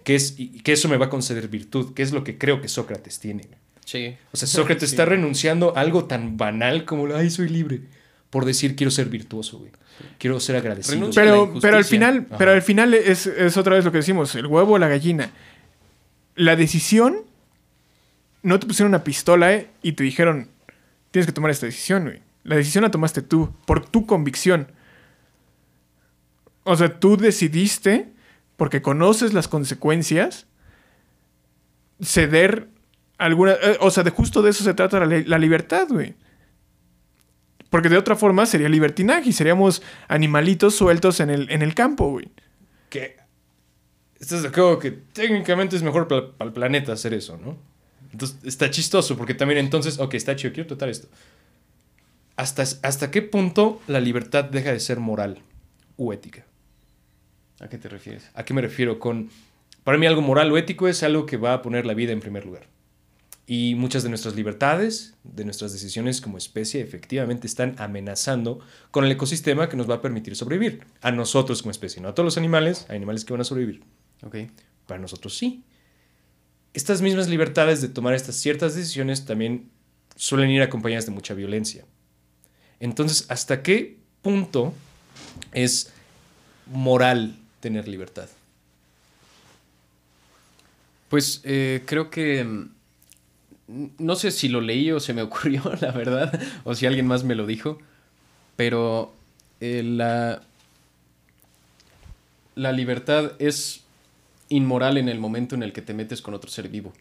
Que, 0.03 0.15
es, 0.15 0.35
y 0.37 0.59
que 0.61 0.73
eso 0.73 0.87
me 0.89 0.97
va 0.97 1.07
a 1.07 1.09
conceder 1.09 1.47
virtud, 1.47 1.93
que 1.93 2.03
es 2.03 2.11
lo 2.11 2.23
que 2.23 2.37
creo 2.37 2.61
que 2.61 2.67
Sócrates 2.67 3.19
tiene. 3.19 3.47
Sí. 3.85 4.15
O 4.31 4.37
sea, 4.37 4.47
Sócrates 4.47 4.89
Sí. 4.89 4.93
está 4.95 5.05
renunciando 5.05 5.75
a 5.75 5.81
algo 5.81 6.05
tan 6.05 6.37
banal 6.37 6.85
como, 6.85 7.13
ay, 7.15 7.29
soy 7.29 7.49
libre, 7.49 7.81
por 8.29 8.45
decir 8.45 8.75
quiero 8.75 8.91
ser 8.91 9.07
virtuoso, 9.09 9.59
güey. 9.59 9.71
Quiero 10.17 10.39
ser 10.39 10.57
agradecido. 10.57 10.95
Renuncia 10.95 11.23
Pero, 11.23 11.53
pero 11.61 11.77
al 11.77 11.85
final, 11.85 12.25
Ajá. 12.27 12.37
pero 12.37 12.51
al 12.51 12.61
final 12.61 12.93
es, 12.93 13.27
es 13.27 13.55
otra 13.57 13.75
vez 13.75 13.85
lo 13.85 13.91
que 13.91 13.99
decimos, 13.99 14.35
el 14.35 14.45
huevo 14.45 14.73
o 14.73 14.77
la 14.77 14.89
gallina. 14.89 15.31
La 16.35 16.55
decisión, 16.57 17.19
no 18.43 18.59
te 18.59 18.67
pusieron 18.67 18.89
una 18.89 19.03
pistola 19.05 19.53
eh, 19.53 19.69
y 19.81 19.93
te 19.93 20.03
dijeron, 20.03 20.49
tienes 21.11 21.25
que 21.27 21.31
tomar 21.31 21.49
esta 21.49 21.65
decisión, 21.65 22.03
güey. 22.03 22.19
La 22.43 22.57
decisión 22.57 22.83
la 22.83 22.91
tomaste 22.91 23.21
tú, 23.21 23.55
por 23.65 23.87
tu 23.89 24.05
convicción. 24.05 24.67
O 26.63 26.75
sea, 26.75 26.99
tú 26.99 27.15
decidiste, 27.15 28.09
porque 28.57 28.81
conoces 28.81 29.33
las 29.33 29.47
consecuencias, 29.47 30.47
ceder 32.01 32.69
alguna... 33.17 33.53
eh, 33.53 33.77
o 33.81 33.91
sea, 33.91 34.03
de 34.03 34.11
justo 34.11 34.41
de 34.41 34.51
eso 34.51 34.63
se 34.63 34.73
trata 34.73 35.05
la, 35.05 35.23
la 35.25 35.37
libertad, 35.37 35.87
güey. 35.89 36.15
Porque 37.69 37.89
de 37.89 37.97
otra 37.97 38.15
forma 38.15 38.45
sería 38.45 38.69
libertinaje 38.69 39.29
y 39.29 39.33
seríamos 39.33 39.81
animalitos 40.07 40.75
sueltos 40.75 41.19
en 41.19 41.29
el, 41.29 41.49
en 41.51 41.61
el 41.61 41.73
campo, 41.73 42.09
güey. 42.11 42.29
que 42.89 43.17
estás 44.19 44.43
de 44.43 44.47
acuerdo 44.49 44.79
que 44.79 44.91
técnicamente 44.91 45.75
es 45.75 45.83
mejor 45.83 46.07
para 46.07 46.27
el 46.39 46.53
planeta 46.53 46.93
hacer 46.93 47.13
eso, 47.13 47.37
¿no? 47.37 47.57
Entonces 48.11 48.37
está 48.45 48.69
chistoso 48.69 49.17
porque 49.17 49.33
también 49.33 49.59
entonces, 49.59 49.99
ok, 49.99 50.13
está 50.13 50.35
chido, 50.37 50.53
quiero 50.53 50.67
tratar 50.67 50.89
esto. 50.89 51.09
¿Hasta, 52.37 52.63
¿Hasta 52.63 53.11
qué 53.11 53.21
punto 53.21 53.81
la 53.87 53.99
libertad 53.99 54.45
deja 54.45 54.71
de 54.71 54.79
ser 54.79 54.99
moral 54.99 55.41
o 55.97 56.13
ética? 56.13 56.45
¿A 57.59 57.67
qué 57.69 57.77
te 57.77 57.89
refieres? 57.89 58.29
¿A 58.33 58.43
qué 58.43 58.53
me 58.53 58.61
refiero 58.61 58.99
con... 58.99 59.29
Para 59.83 59.97
mí 59.97 60.05
algo 60.05 60.21
moral 60.21 60.51
o 60.51 60.57
ético 60.57 60.87
es 60.87 61.03
algo 61.03 61.25
que 61.25 61.37
va 61.37 61.53
a 61.53 61.61
poner 61.61 61.85
la 61.85 61.93
vida 61.93 62.11
en 62.11 62.19
primer 62.19 62.45
lugar. 62.45 62.67
Y 63.47 63.75
muchas 63.75 64.01
de 64.01 64.09
nuestras 64.09 64.35
libertades, 64.35 65.13
de 65.23 65.45
nuestras 65.45 65.71
decisiones 65.71 66.19
como 66.19 66.39
especie, 66.39 66.81
efectivamente 66.81 67.45
están 67.45 67.75
amenazando 67.77 68.59
con 68.89 69.05
el 69.05 69.11
ecosistema 69.11 69.69
que 69.69 69.77
nos 69.77 69.87
va 69.89 69.95
a 69.95 70.01
permitir 70.01 70.35
sobrevivir. 70.35 70.83
A 71.01 71.11
nosotros 71.11 71.61
como 71.61 71.69
especie, 71.69 72.01
no 72.01 72.09
a 72.09 72.15
todos 72.15 72.25
los 72.25 72.37
animales, 72.37 72.87
hay 72.89 72.97
animales 72.97 73.23
que 73.23 73.33
van 73.33 73.41
a 73.41 73.45
sobrevivir. 73.45 73.83
Ok. 74.23 74.37
Para 74.87 74.99
nosotros 74.99 75.37
sí. 75.37 75.63
Estas 76.73 77.01
mismas 77.01 77.27
libertades 77.29 77.81
de 77.81 77.87
tomar 77.87 78.15
estas 78.15 78.35
ciertas 78.35 78.73
decisiones 78.75 79.25
también 79.25 79.69
suelen 80.15 80.49
ir 80.49 80.63
acompañadas 80.63 81.05
de 81.05 81.11
mucha 81.11 81.35
violencia. 81.35 81.85
Entonces, 82.79 83.25
¿hasta 83.29 83.61
qué 83.61 83.99
punto 84.21 84.73
es 85.53 85.93
moral 86.65 87.37
tener 87.65 87.87
libertad? 87.87 88.29
Pues 91.09 91.41
eh, 91.43 91.81
creo 91.87 92.11
que. 92.11 92.43
mm, 92.43 93.85
No 93.97 94.15
sé 94.15 94.29
si 94.29 94.49
lo 94.49 94.61
leí 94.61 94.91
o 94.91 94.99
se 94.99 95.13
me 95.13 95.21
ocurrió, 95.27 95.63
la 95.81 95.91
verdad, 95.91 96.39
o 96.63 96.75
si 96.75 96.85
alguien 96.85 97.07
más 97.07 97.23
me 97.23 97.33
lo 97.33 97.47
dijo, 97.47 97.79
pero 98.55 99.11
eh, 99.61 99.81
la. 99.83 100.43
La 102.55 102.71
libertad 102.71 103.33
es 103.39 103.81
inmoral 104.47 104.97
en 104.97 105.09
el 105.09 105.19
momento 105.19 105.55
en 105.55 105.63
el 105.63 105.73
que 105.73 105.81
te 105.81 105.93
metes 105.93 106.21
con 106.21 106.35
otro 106.35 106.49
ser 106.51 106.69
vivo. 106.69 106.93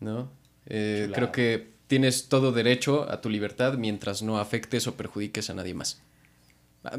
¿No? 0.00 0.30
Eh, 0.66 1.10
creo 1.14 1.30
que 1.30 1.68
tienes 1.88 2.28
todo 2.28 2.52
derecho 2.52 3.08
a 3.10 3.20
tu 3.20 3.28
libertad 3.28 3.74
mientras 3.74 4.22
no 4.22 4.38
afectes 4.38 4.86
o 4.86 4.94
perjudiques 4.96 5.50
a 5.50 5.54
nadie 5.54 5.74
más. 5.74 6.00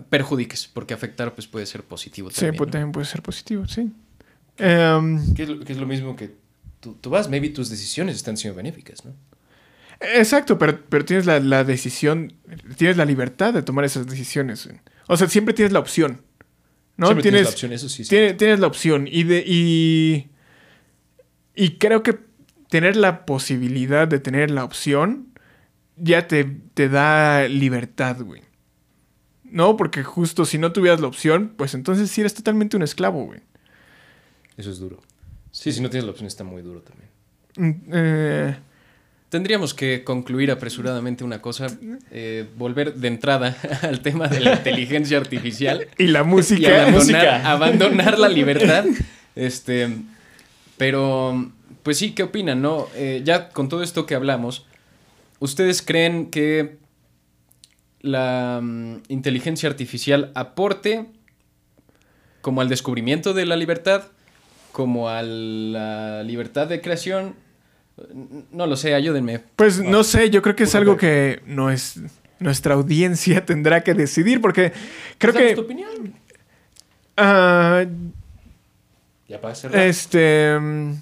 Perjudiques, 0.09 0.67
porque 0.73 0.93
afectar 0.93 1.33
pues, 1.33 1.47
puede 1.47 1.65
ser 1.65 1.83
positivo 1.83 2.29
Sí, 2.29 2.35
también. 2.41 2.55
pues, 2.57 2.67
¿no? 2.67 2.71
también 2.71 2.91
puede 2.91 3.05
ser 3.07 3.21
positivo, 3.21 3.65
sí. 3.67 3.91
Em, 4.57 5.33
Que 5.33 5.43
es 5.43 5.49
lo, 5.49 5.59
que 5.61 5.71
es 5.73 5.79
lo 5.79 5.87
mismo 5.87 6.15
que 6.15 6.35
tú, 6.79 6.95
tú 6.99 7.09
vas, 7.09 7.29
maybe 7.29 7.49
tus 7.49 7.69
decisiones 7.69 8.15
están 8.17 8.37
siendo 8.37 8.57
benéficas, 8.57 9.05
¿no? 9.05 9.13
exacto, 10.01 10.57
pero, 10.57 10.79
pero 10.87 11.03
tienes 11.05 11.25
la, 11.25 11.39
la 11.39 11.63
decisión, 11.63 12.33
tienes 12.77 12.95
la 12.97 13.03
libertad 13.05 13.53
de 13.53 13.63
tomar 13.63 13.83
esas 13.85 14.07
decisiones. 14.07 14.69
O 15.07 15.17
sea, 15.17 15.27
siempre 15.27 15.53
tienes 15.53 15.73
la 15.73 15.79
opción. 15.79 16.21
¿no? 16.97 17.07
Siempre 17.07 17.23
tienes, 17.23 17.41
tienes 17.41 17.45
la 17.45 17.49
opción, 17.51 17.73
eso 17.73 17.89
sí. 17.89 18.03
sí. 18.03 18.09
tiene- 18.09 18.33
tienes 18.33 18.59
la 18.59 18.67
opción. 18.67 19.07
Y, 19.11 19.23
de, 19.23 19.43
y, 19.45 20.29
y 21.55 21.77
creo 21.77 22.03
que 22.03 22.17
tener 22.69 22.95
la 22.95 23.25
posibilidad 23.25 24.07
de 24.07 24.19
tener 24.19 24.51
la 24.51 24.63
opción 24.63 25.27
ya 25.97 26.27
te, 26.27 26.45
te 26.73 26.87
da 26.89 27.47
libertad, 27.47 28.21
güey. 28.21 28.41
No, 29.51 29.77
porque 29.77 30.03
justo 30.03 30.45
si 30.45 30.57
no 30.57 30.71
tuvieras 30.71 30.99
la 30.99 31.07
opción, 31.07 31.53
pues 31.57 31.73
entonces 31.73 32.09
sí 32.11 32.21
eres 32.21 32.33
totalmente 32.33 32.77
un 32.77 32.83
esclavo, 32.83 33.25
güey. 33.25 33.39
Eso 34.57 34.71
es 34.71 34.79
duro. 34.79 34.99
Sí, 35.51 35.71
si 35.71 35.81
no 35.81 35.89
tienes 35.89 36.05
la 36.05 36.11
opción 36.11 36.27
está 36.27 36.43
muy 36.43 36.61
duro 36.61 36.81
también. 36.81 37.09
Mm, 37.55 37.89
eh, 37.93 38.55
Tendríamos 39.29 39.75
que 39.75 40.03
concluir 40.03 40.49
apresuradamente 40.49 41.23
una 41.23 41.39
cosa, 41.41 41.67
eh, 42.09 42.47
volver 42.57 42.95
de 42.95 43.07
entrada 43.07 43.55
al 43.83 44.01
tema 44.01 44.27
de 44.27 44.39
la 44.39 44.53
inteligencia 44.55 45.17
artificial 45.19 45.87
y 45.97 46.07
la 46.07 46.21
y 46.21 46.23
música. 46.23 46.67
abandonar, 46.69 46.93
música. 46.95 47.51
abandonar 47.51 48.19
la 48.19 48.29
libertad. 48.29 48.85
Este, 49.35 49.87
pero, 50.77 51.51
pues 51.83 51.97
sí, 51.97 52.11
¿qué 52.13 52.23
opinan? 52.23 52.61
No? 52.61 52.87
Eh, 52.95 53.21
ya 53.23 53.49
con 53.49 53.69
todo 53.69 53.83
esto 53.83 54.05
que 54.07 54.15
hablamos, 54.15 54.65
¿ustedes 55.39 55.81
creen 55.83 56.31
que 56.31 56.77
la 58.01 58.59
mm, 58.61 59.01
inteligencia 59.09 59.69
artificial 59.69 60.31
aporte 60.35 61.05
como 62.41 62.61
al 62.61 62.69
descubrimiento 62.69 63.33
de 63.33 63.45
la 63.45 63.55
libertad, 63.55 64.03
como 64.71 65.09
a 65.09 65.21
la 65.23 66.23
libertad 66.23 66.67
de 66.67 66.81
creación? 66.81 67.35
No 68.51 68.65
lo 68.65 68.77
sé, 68.77 68.93
ayúdenme. 68.95 69.41
Pues 69.57 69.81
no 69.81 70.03
sé, 70.05 70.29
yo 70.29 70.41
creo 70.41 70.55
que 70.55 70.63
es 70.63 70.73
algo 70.75 70.95
que 70.95 71.41
no 71.45 71.69
es, 71.69 71.99
nuestra 72.39 72.75
audiencia 72.75 73.45
tendrá 73.45 73.81
que 73.83 73.93
decidir, 73.93 74.39
porque 74.39 74.71
creo 75.17 75.33
Danos 75.33 75.49
tu 75.49 75.55
que 75.55 75.61
opinión. 75.65 76.13
ah, 77.17 77.83
Ya 79.27 79.41
para 79.41 79.53
cerrar. 79.55 79.81
este 79.85 80.57
mm, 80.57 80.93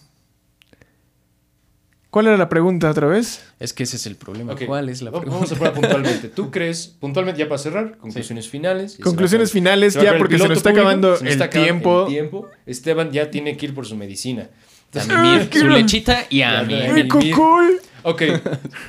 ¿Cuál 2.17 2.25
era 2.25 2.37
la 2.37 2.49
pregunta 2.49 2.89
otra 2.89 3.05
vez? 3.05 3.45
Es 3.59 3.73
que 3.73 3.83
ese 3.83 3.95
es 3.97 4.07
el 4.07 4.15
problema. 4.15 4.55
¿Cuál 4.55 4.89
es 4.89 5.03
la 5.03 5.11
pregunta? 5.11 5.35
Vamos 5.35 5.51
a 5.51 5.55
probar 5.55 5.73
puntualmente. 5.75 6.29
¿Tú 6.35 6.49
crees, 6.49 6.87
puntualmente 6.87 7.37
ya 7.37 7.47
para 7.47 7.59
cerrar, 7.59 7.95
conclusiones 7.99 8.49
finales? 8.49 8.97
Conclusiones 9.03 9.51
finales 9.51 9.93
ya 9.93 10.17
porque 10.17 10.39
se 10.39 10.47
nos 10.47 10.57
está 10.57 10.71
público, 10.71 10.87
acabando 10.87 11.11
nos 11.11 11.21
el 11.21 11.27
está 11.27 11.47
tiempo. 11.47 12.07
el 12.07 12.13
tiempo. 12.13 12.49
Esteban 12.65 13.11
ya 13.11 13.29
tiene 13.29 13.55
que 13.55 13.67
ir 13.67 13.75
por 13.75 13.85
su 13.85 13.95
medicina. 13.95 14.49
A 14.95 15.21
mimir 15.21 15.47
su 15.53 15.67
lechita 15.67 16.25
y 16.31 16.41
a 16.41 16.63
mí. 16.63 16.75
ok, 18.01 18.23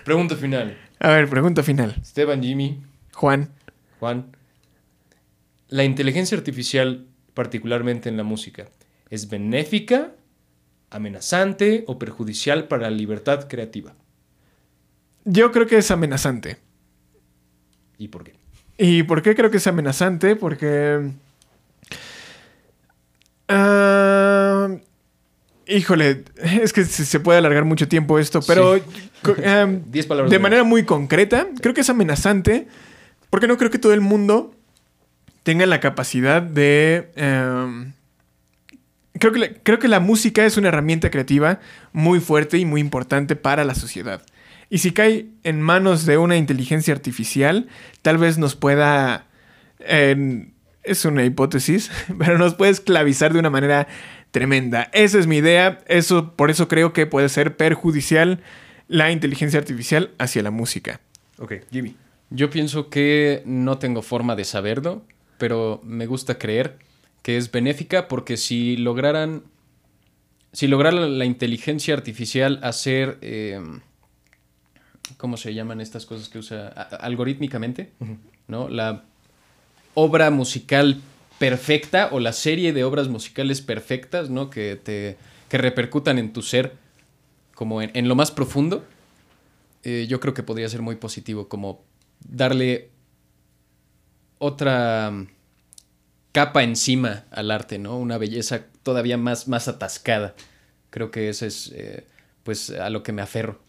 pregunta 0.06 0.34
final. 0.34 0.78
A 0.98 1.10
ver, 1.10 1.28
pregunta 1.28 1.62
final. 1.62 1.96
Esteban, 2.00 2.42
Jimmy, 2.42 2.80
Juan. 3.12 3.50
Juan, 4.00 4.34
¿la 5.68 5.84
inteligencia 5.84 6.38
artificial, 6.38 7.04
particularmente 7.34 8.08
en 8.08 8.16
la 8.16 8.22
música, 8.22 8.70
es 9.10 9.28
benéfica, 9.28 10.12
amenazante 10.90 11.84
o 11.86 11.98
perjudicial 11.98 12.68
para 12.68 12.90
la 12.90 12.96
libertad 12.96 13.48
creativa? 13.48 13.94
Yo 15.24 15.52
creo 15.52 15.66
que 15.66 15.78
es 15.78 15.90
amenazante. 15.90 16.58
¿Y 17.98 18.08
por 18.08 18.24
qué? 18.24 18.34
¿Y 18.78 19.02
por 19.02 19.22
qué 19.22 19.34
creo 19.34 19.50
que 19.50 19.56
es 19.58 19.66
amenazante? 19.66 20.36
Porque... 20.36 21.10
ah, 23.48 24.68
híjole, 25.66 26.24
es 26.62 26.72
que 26.72 26.84
se 26.84 27.20
puede 27.20 27.38
alargar 27.38 27.64
mucho 27.64 27.88
tiempo 27.88 28.18
esto, 28.18 28.40
pero... 28.46 28.80
am, 29.44 29.82
Diez 29.90 30.06
palabras. 30.06 30.30
de 30.30 30.38
manera 30.38 30.64
muy 30.64 30.84
concreta, 30.84 31.48
creo 31.60 31.74
que 31.74 31.82
es 31.82 31.90
amenazante, 31.90 32.68
porque 33.30 33.48
no 33.48 33.58
creo 33.58 33.70
que 33.70 33.78
todo 33.78 33.92
el 33.92 34.00
mundo 34.00 34.54
tenga 35.42 35.66
la 35.66 35.80
capacidad 35.80 36.40
de... 36.40 37.10
em, 37.16 37.92
creo, 39.18 39.32
que 39.32 39.38
la, 39.38 39.48
creo 39.62 39.78
que 39.78 39.88
la 39.88 40.00
música 40.00 40.44
es 40.44 40.56
una 40.56 40.68
herramienta 40.68 41.10
creativa 41.10 41.60
muy 41.92 42.20
fuerte 42.20 42.58
y 42.58 42.64
muy 42.64 42.80
importante 42.80 43.36
para 43.36 43.64
la 43.64 43.74
sociedad. 43.74 44.22
Y 44.70 44.78
si 44.78 44.92
cae 44.92 45.26
en 45.44 45.60
manos 45.60 46.04
de 46.04 46.18
una 46.18 46.36
inteligencia 46.36 46.92
artificial, 46.92 47.68
tal 48.02 48.18
vez 48.18 48.38
nos 48.38 48.54
pueda... 48.54 49.26
es 49.78 51.04
una 51.04 51.24
hipótesis, 51.24 51.90
pero 52.18 52.38
nos 52.38 52.54
puede 52.54 52.72
esclavizar 52.72 53.32
de 53.32 53.38
una 53.38 53.50
manera 53.50 53.88
tremenda. 54.30 54.90
Esa 54.92 55.18
es 55.18 55.26
mi 55.26 55.38
idea. 55.38 55.80
Eso, 55.86 56.34
por 56.34 56.50
eso 56.50 56.68
creo 56.68 56.92
que 56.92 57.06
puede 57.06 57.28
ser 57.28 57.56
perjudicial 57.56 58.40
la 58.88 59.10
inteligencia 59.10 59.58
artificial 59.58 60.10
hacia 60.18 60.42
la 60.42 60.50
música. 60.50 61.00
Ok, 61.38 61.54
Jimmy. 61.70 61.96
Yo 62.30 62.50
pienso 62.50 62.90
que 62.90 63.42
no 63.46 63.78
tengo 63.78 64.02
forma 64.02 64.36
de 64.36 64.44
saberlo, 64.44 65.02
pero 65.38 65.80
me 65.82 66.06
gusta 66.06 66.36
creer 66.38 66.76
que 67.28 67.36
es 67.36 67.52
benéfica 67.52 68.08
porque 68.08 68.38
si 68.38 68.78
lograran 68.78 69.42
si 70.54 70.66
lograra 70.66 70.98
la 71.06 71.26
inteligencia 71.26 71.92
artificial 71.92 72.58
hacer, 72.62 73.18
eh, 73.20 73.60
¿cómo 75.18 75.36
se 75.36 75.52
llaman 75.52 75.82
estas 75.82 76.06
cosas 76.06 76.30
que 76.30 76.38
usa? 76.38 76.68
A- 76.68 76.82
algorítmicamente, 77.04 77.92
¿no? 78.46 78.70
La 78.70 79.04
obra 79.92 80.30
musical 80.30 81.02
perfecta 81.38 82.08
o 82.12 82.18
la 82.18 82.32
serie 82.32 82.72
de 82.72 82.82
obras 82.84 83.08
musicales 83.08 83.60
perfectas, 83.60 84.30
¿no? 84.30 84.48
Que 84.48 84.76
te 84.76 85.18
que 85.50 85.58
repercutan 85.58 86.18
en 86.18 86.32
tu 86.32 86.40
ser 86.40 86.76
como 87.54 87.82
en, 87.82 87.90
en 87.92 88.08
lo 88.08 88.14
más 88.14 88.30
profundo, 88.30 88.86
eh, 89.82 90.06
yo 90.08 90.18
creo 90.18 90.32
que 90.32 90.42
podría 90.42 90.70
ser 90.70 90.80
muy 90.80 90.96
positivo, 90.96 91.46
como 91.46 91.84
darle 92.26 92.88
otra 94.38 95.12
capa 96.32 96.62
encima 96.62 97.24
al 97.30 97.50
arte, 97.50 97.78
¿no? 97.78 97.98
Una 97.98 98.18
belleza 98.18 98.66
todavía 98.82 99.16
más, 99.16 99.48
más 99.48 99.68
atascada. 99.68 100.34
Creo 100.90 101.10
que 101.10 101.28
eso 101.28 101.46
es, 101.46 101.72
eh, 101.74 102.06
pues, 102.44 102.70
a 102.70 102.90
lo 102.90 103.02
que 103.02 103.12
me 103.12 103.22
aferro. 103.22 103.60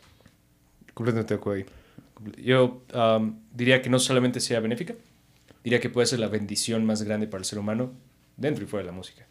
Completamente 0.94 1.34
de 1.34 1.40
acuerdo. 1.40 1.66
Yo 2.38 2.84
diría 3.54 3.82
que 3.82 3.90
no 3.90 4.00
solamente 4.00 4.40
sea 4.40 4.60
benéfica, 4.60 4.94
diría 5.64 5.80
que 5.80 5.90
puede 5.90 6.08
ser 6.08 6.20
la 6.20 6.28
bendición 6.28 6.86
más 6.86 7.04
grande 7.04 7.28
para 7.28 7.40
el 7.40 7.46
ser 7.46 7.60
humano 7.60 7.94
dentro 8.36 8.64
y 8.64 8.68
fuera 8.68 8.86
de 8.86 8.92
la 8.92 8.98
música. 8.98 9.26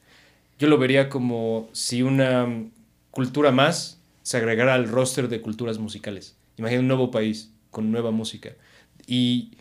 Yo 0.59 0.69
lo 0.69 0.79
vería 0.79 1.09
como 1.09 1.69
si 1.73 2.03
una 2.03 2.49
cultura 3.11 3.53
más 3.53 4.01
se 4.23 4.39
agregara 4.39 4.75
al 4.75 4.89
roster 4.89 5.29
de 5.29 5.41
culturas 5.41 5.79
musicales. 5.79 6.37
Imagina 6.57 6.81
un 6.81 6.89
nuevo 6.89 7.11
país 7.11 7.53
con 7.71 7.93
nueva 7.93 8.11
música 8.11 8.51
y 9.07 9.58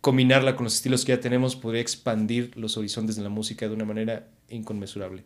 combinarla 0.00 0.56
con 0.56 0.64
los 0.64 0.74
estilos 0.74 1.04
que 1.04 1.12
ya 1.12 1.20
tenemos 1.20 1.56
podría 1.56 1.80
expandir 1.82 2.52
los 2.56 2.76
horizontes 2.76 3.16
de 3.16 3.22
la 3.22 3.28
música 3.28 3.68
de 3.68 3.74
una 3.74 3.84
manera 3.84 4.26
inconmensurable. 4.48 5.24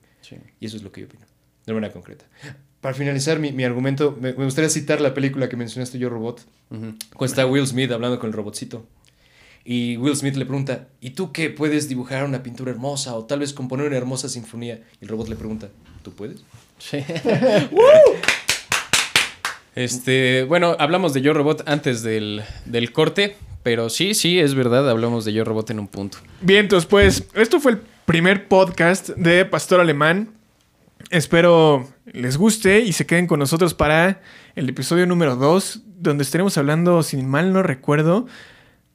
Y 0.61 0.67
eso 0.67 0.77
es 0.77 0.83
lo 0.83 0.91
que 0.93 1.03
yo 1.03 1.07
opino, 1.07 1.25
de 1.67 1.73
manera 1.75 1.93
concreta. 1.93 2.25
Para 2.81 2.95
finalizar 2.95 3.39
mi, 3.39 3.53
mi 3.53 3.65
argumento, 3.65 4.17
me, 4.21 4.33
me 4.35 4.45
gustaría 4.45 4.69
citar 4.71 5.01
la 5.01 5.15
película 5.15 5.49
que 5.49 5.57
mencionaste 5.57 5.99
yo, 5.99 6.09
Robot, 6.11 6.41
Ujú. 6.71 6.95
cuando 7.15 7.25
está 7.25 7.47
Will 7.47 7.67
Smith 7.67 7.91
hablando 7.93 8.19
con 8.19 8.29
el 8.29 8.33
robotcito. 8.35 8.87
Y 9.67 9.97
Will 9.97 10.15
Smith 10.17 10.35
le 10.37 10.45
pregunta, 10.45 10.89
¿y 11.01 11.11
tú 11.11 11.33
qué 11.33 11.49
puedes 11.49 11.89
dibujar 11.89 12.25
una 12.25 12.43
pintura 12.43 12.71
hermosa 12.71 13.15
o 13.15 13.25
tal 13.25 13.39
vez 13.39 13.55
componer 13.55 13.87
una 13.87 13.97
hermosa 13.97 14.29
sinfonía? 14.29 14.83
Y 15.01 15.05
el 15.05 15.09
robot 15.09 15.29
le 15.29 15.37
pregunta, 15.37 15.69
¿tú 16.03 16.13
puedes? 16.13 16.43
Sí. 16.79 16.99
este, 19.75 20.45
bueno, 20.45 20.77
hablamos 20.79 21.15
de 21.15 21.21
Yo 21.21 21.35
Robot 21.35 21.63
antes 21.67 22.03
del, 22.03 22.43
del 22.65 22.93
corte, 22.93 23.37
pero 23.63 23.89
sí, 23.91 24.15
sí, 24.15 24.39
es 24.39 24.55
verdad, 24.55 24.89
hablamos 24.89 25.25
de 25.25 25.33
Yo 25.33 25.45
Robot 25.45 25.71
en 25.71 25.81
un 25.81 25.89
punto. 25.89 26.19
Bien, 26.41 26.61
entonces, 26.61 26.87
pues, 26.87 27.25
esto 27.35 27.61
fue 27.61 27.73
el 27.73 27.79
primer 28.05 28.49
podcast 28.49 29.11
de 29.11 29.45
Pastor 29.45 29.81
Alemán. 29.81 30.31
Espero 31.11 31.89
les 32.13 32.37
guste 32.37 32.81
y 32.81 32.93
se 32.93 33.07
queden 33.07 33.27
con 33.27 33.39
nosotros 33.39 33.75
para 33.75 34.21
el 34.55 34.69
episodio 34.69 35.07
número 35.07 35.37
2, 35.37 35.83
donde 35.99 36.23
estaremos 36.23 36.57
hablando, 36.59 37.03
si 37.03 37.17
mal 37.19 37.53
no 37.53 37.63
recuerdo, 37.63 38.27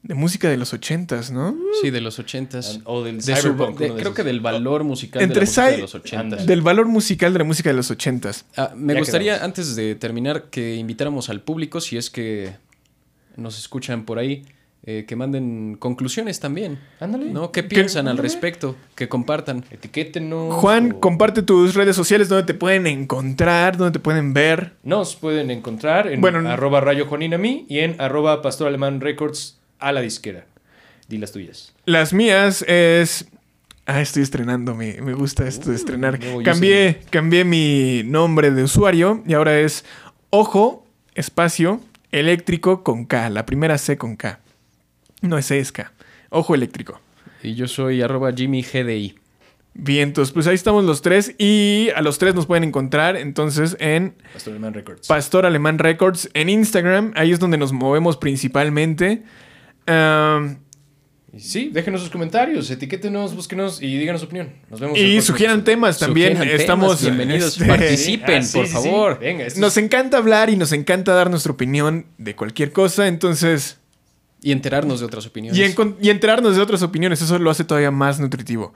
de 0.02 0.16
música 0.16 0.48
de 0.50 0.56
los 0.58 0.74
ochentas, 0.74 1.30
¿no? 1.30 1.56
Sí, 1.82 1.90
de 1.90 2.00
los 2.02 2.20
ochentas. 2.20 2.80
O 2.86 3.04
del 3.04 3.18
De 3.18 3.36
su- 3.36 3.42
cyberpunk, 3.42 3.78
de 3.80 3.94
creo 3.96 4.14
que 4.14 4.24
del 4.24 4.40
valor 4.40 4.84
musical 4.86 5.22
Entre 5.22 5.42
de 5.42 5.46
la 5.46 5.50
música 5.50 5.68
de 5.72 5.78
los 5.80 5.96
ochentas. 5.96 6.46
Del 6.46 6.62
valor 6.62 6.88
musical 6.88 7.34
de 7.34 7.40
la 7.40 7.46
música 7.46 7.70
de 7.70 7.76
los 7.76 7.92
ochentas. 7.92 8.46
Ah, 8.56 8.72
me 8.76 8.94
Ya 8.94 9.00
gustaría, 9.00 9.32
quedamos. 9.34 9.46
antes 9.46 9.76
de 9.76 9.96
terminar, 9.96 10.44
que 10.50 10.76
invitáramos 10.76 11.30
al 11.30 11.42
público, 11.42 11.82
si 11.82 11.98
es 11.98 12.10
que 12.10 12.54
nos 13.36 13.58
escuchan 13.60 14.06
por 14.06 14.20
ahí, 14.20 14.46
eh, 14.86 15.04
que 15.06 15.18
manden 15.18 15.76
conclusiones 15.78 16.40
también. 16.40 16.80
Ándale. 17.02 17.26
¿No? 17.26 17.52
¿Qué 17.52 17.64
piensan 17.64 18.08
al 18.08 18.18
respecto? 18.18 18.78
Que 18.96 19.10
compartan. 19.10 19.66
Etiquétenos. 19.70 20.56
Juan, 20.56 20.94
o- 20.94 21.00
comparte 21.02 21.44
tus 21.44 21.76
redes 21.76 21.98
sociales 21.98 22.30
donde 22.30 22.46
te 22.46 22.54
pueden 22.54 22.88
encontrar, 22.88 23.76
donde 23.76 23.92
te 23.92 24.00
pueden 24.00 24.34
ver. 24.34 24.74
Nos 24.84 25.18
pueden 25.18 25.52
encontrar 25.52 26.08
en 26.08 26.22
Bueno, 26.22 26.48
arroba 26.50 26.80
rayo 26.80 27.06
mí 27.38 27.66
y 27.68 27.80
en 27.80 28.00
arroba 28.00 28.42
Pastor 28.42 28.70
Alemán 28.70 29.02
Records 29.02 29.59
a 29.80 29.92
la 29.92 30.02
disquera. 30.02 30.46
Di 31.08 31.18
las 31.18 31.32
tuyas. 31.32 31.74
Las 31.86 32.13
mías 32.13 32.63
es. 32.68 33.28
Ah, 33.86 34.02
estoy 34.02 34.22
estrenando, 34.22 34.76
me, 34.76 35.02
me 35.02 35.13
gusta 35.13 35.48
esto 35.48 35.72
de 35.72 35.76
estrenar. 35.76 36.20
nuevo 36.20 36.44
Cambié, 36.44 37.02
cambié 37.10 37.44
mi 37.44 38.04
nombre 38.06 38.52
de 38.52 38.63
usuario 38.63 39.24
y 39.26 39.34
ahora 39.34 39.60
es 39.60 39.84
Ojo, 40.30 40.86
espacio, 41.15 41.82
eléctrico 42.12 42.84
con 42.84 43.06
K. 43.06 43.30
La 43.32 43.48
primera 43.48 43.80
C 43.80 43.98
con 43.98 44.15
K. 44.15 44.39
No 45.22 45.39
es 45.39 45.50
E, 45.50 45.58
es 45.58 45.72
K. 45.72 45.92
Ojo 46.30 46.54
eléctrico. 46.54 47.02
Y 47.42 47.56
yo 47.56 47.68
soy 47.68 48.04
arroba 48.04 48.32
Jimmy 48.32 48.62
GDI. 48.62 49.15
Vientos, 49.74 50.32
pues 50.32 50.46
ahí 50.46 50.56
estamos 50.56 50.84
los 50.84 51.02
tres 51.02 51.34
y 51.38 51.89
a 51.96 52.02
los 52.02 52.18
tres 52.18 52.36
nos 52.36 52.46
pueden 52.46 52.63
encontrar 52.65 53.15
entonces 53.15 53.78
en 53.80 54.13
Pastor 54.34 54.52
Alemán 54.52 54.74
Records. 54.74 55.08
Pastor 55.08 55.46
Alemán 55.46 55.80
Records 55.80 56.30
en 56.34 56.50
Instagram. 56.50 57.13
Ahí 57.15 57.32
es 57.32 57.39
donde 57.39 57.58
nos 57.58 57.72
movemos 57.72 58.18
principalmente. 58.18 59.24
Y 61.32 61.39
sí, 61.39 61.69
déjenos 61.71 62.02
sus 62.02 62.10
comentarios, 62.10 62.71
etiquétenos, 62.71 63.36
búsquenos 63.36 63.82
y 63.84 63.97
díganos 63.99 64.21
su 64.21 64.25
opinión. 64.28 64.52
Nos 64.69 64.80
vemos. 64.80 64.97
en 64.97 65.06
el 65.06 65.12
y 65.13 65.21
sugieran 65.21 65.63
temas 65.63 65.99
también. 65.99 66.30
Sugieran 66.30 66.47
temas, 66.47 66.62
Estamos. 66.62 67.02
bienvenidos, 67.02 67.54
este, 67.54 67.65
participen, 67.65 68.38
Ah, 68.39 68.41
sí, 68.43 68.58
por 68.58 68.65
sí, 68.67 68.71
sí. 68.75 68.84
favor. 68.84 69.19
Venga, 69.19 69.45
Nos 69.58 69.78
es- 69.78 69.84
encanta 69.84 70.17
hablar 70.17 70.49
y 70.49 70.56
nos 70.58 70.71
encanta 70.71 71.13
dar 71.13 71.30
nuestra 71.30 71.52
opinión 71.52 72.08
de 72.17 72.36
cualquier 72.36 72.71
cosa, 72.71 73.08
entonces... 73.08 73.78
Y 74.41 74.54
enterarnos 74.54 75.02
de 75.02 75.06
otras 75.06 75.25
opiniones. 75.28 75.60
Y, 75.60 75.75
y 76.02 76.10
enterarnos 76.10 76.56
de 76.56 76.62
otras 76.62 76.82
opiniones, 76.82 77.21
eso 77.21 77.38
lo 77.38 77.52
hace 77.52 77.63
todavía 77.63 77.91
más 77.91 78.19
nutritivo. 78.19 78.73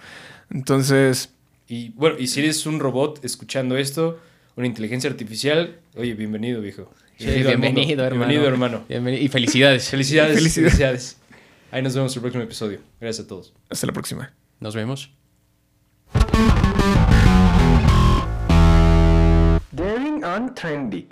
Entonces, 0.52 1.34
Y 1.68 1.90
bueno, 1.92 2.18
y 2.20 2.28
si 2.28 2.42
eres 2.42 2.66
un 2.68 2.80
robot 2.80 3.24
escuchando 3.26 3.78
esto, 3.78 4.20
una 4.56 4.68
inteligencia 4.68 5.10
artificial, 5.10 5.80
oye, 5.96 6.14
bienvenido, 6.14 6.62
viejo. 6.62 6.92
Sí, 7.18 7.26
bienvenido, 7.44 8.04
hermano. 8.06 8.28
Bienvenido, 8.30 8.48
hermano. 8.48 8.86
Bienveni- 8.90 9.22
y 9.22 9.28
felicidades. 9.28 9.90
Felicidades, 9.90 10.36
Felicidades. 10.36 10.74
felicidades. 10.74 11.18
Ahí 11.72 11.82
nos 11.82 11.96
vemos 11.96 12.12
en 12.14 12.18
el 12.18 12.22
próximo 12.22 12.44
episodio. 12.44 12.80
Gracias 13.00 13.26
a 13.26 13.28
todos. 13.30 13.54
hasta 13.70 13.88
la 13.88 13.94
próxima. 13.94 14.34
Nos 14.60 14.76
vemos. 14.76 15.12
Daring 19.72 20.24
on 20.24 20.54
Trendy. 20.56 21.08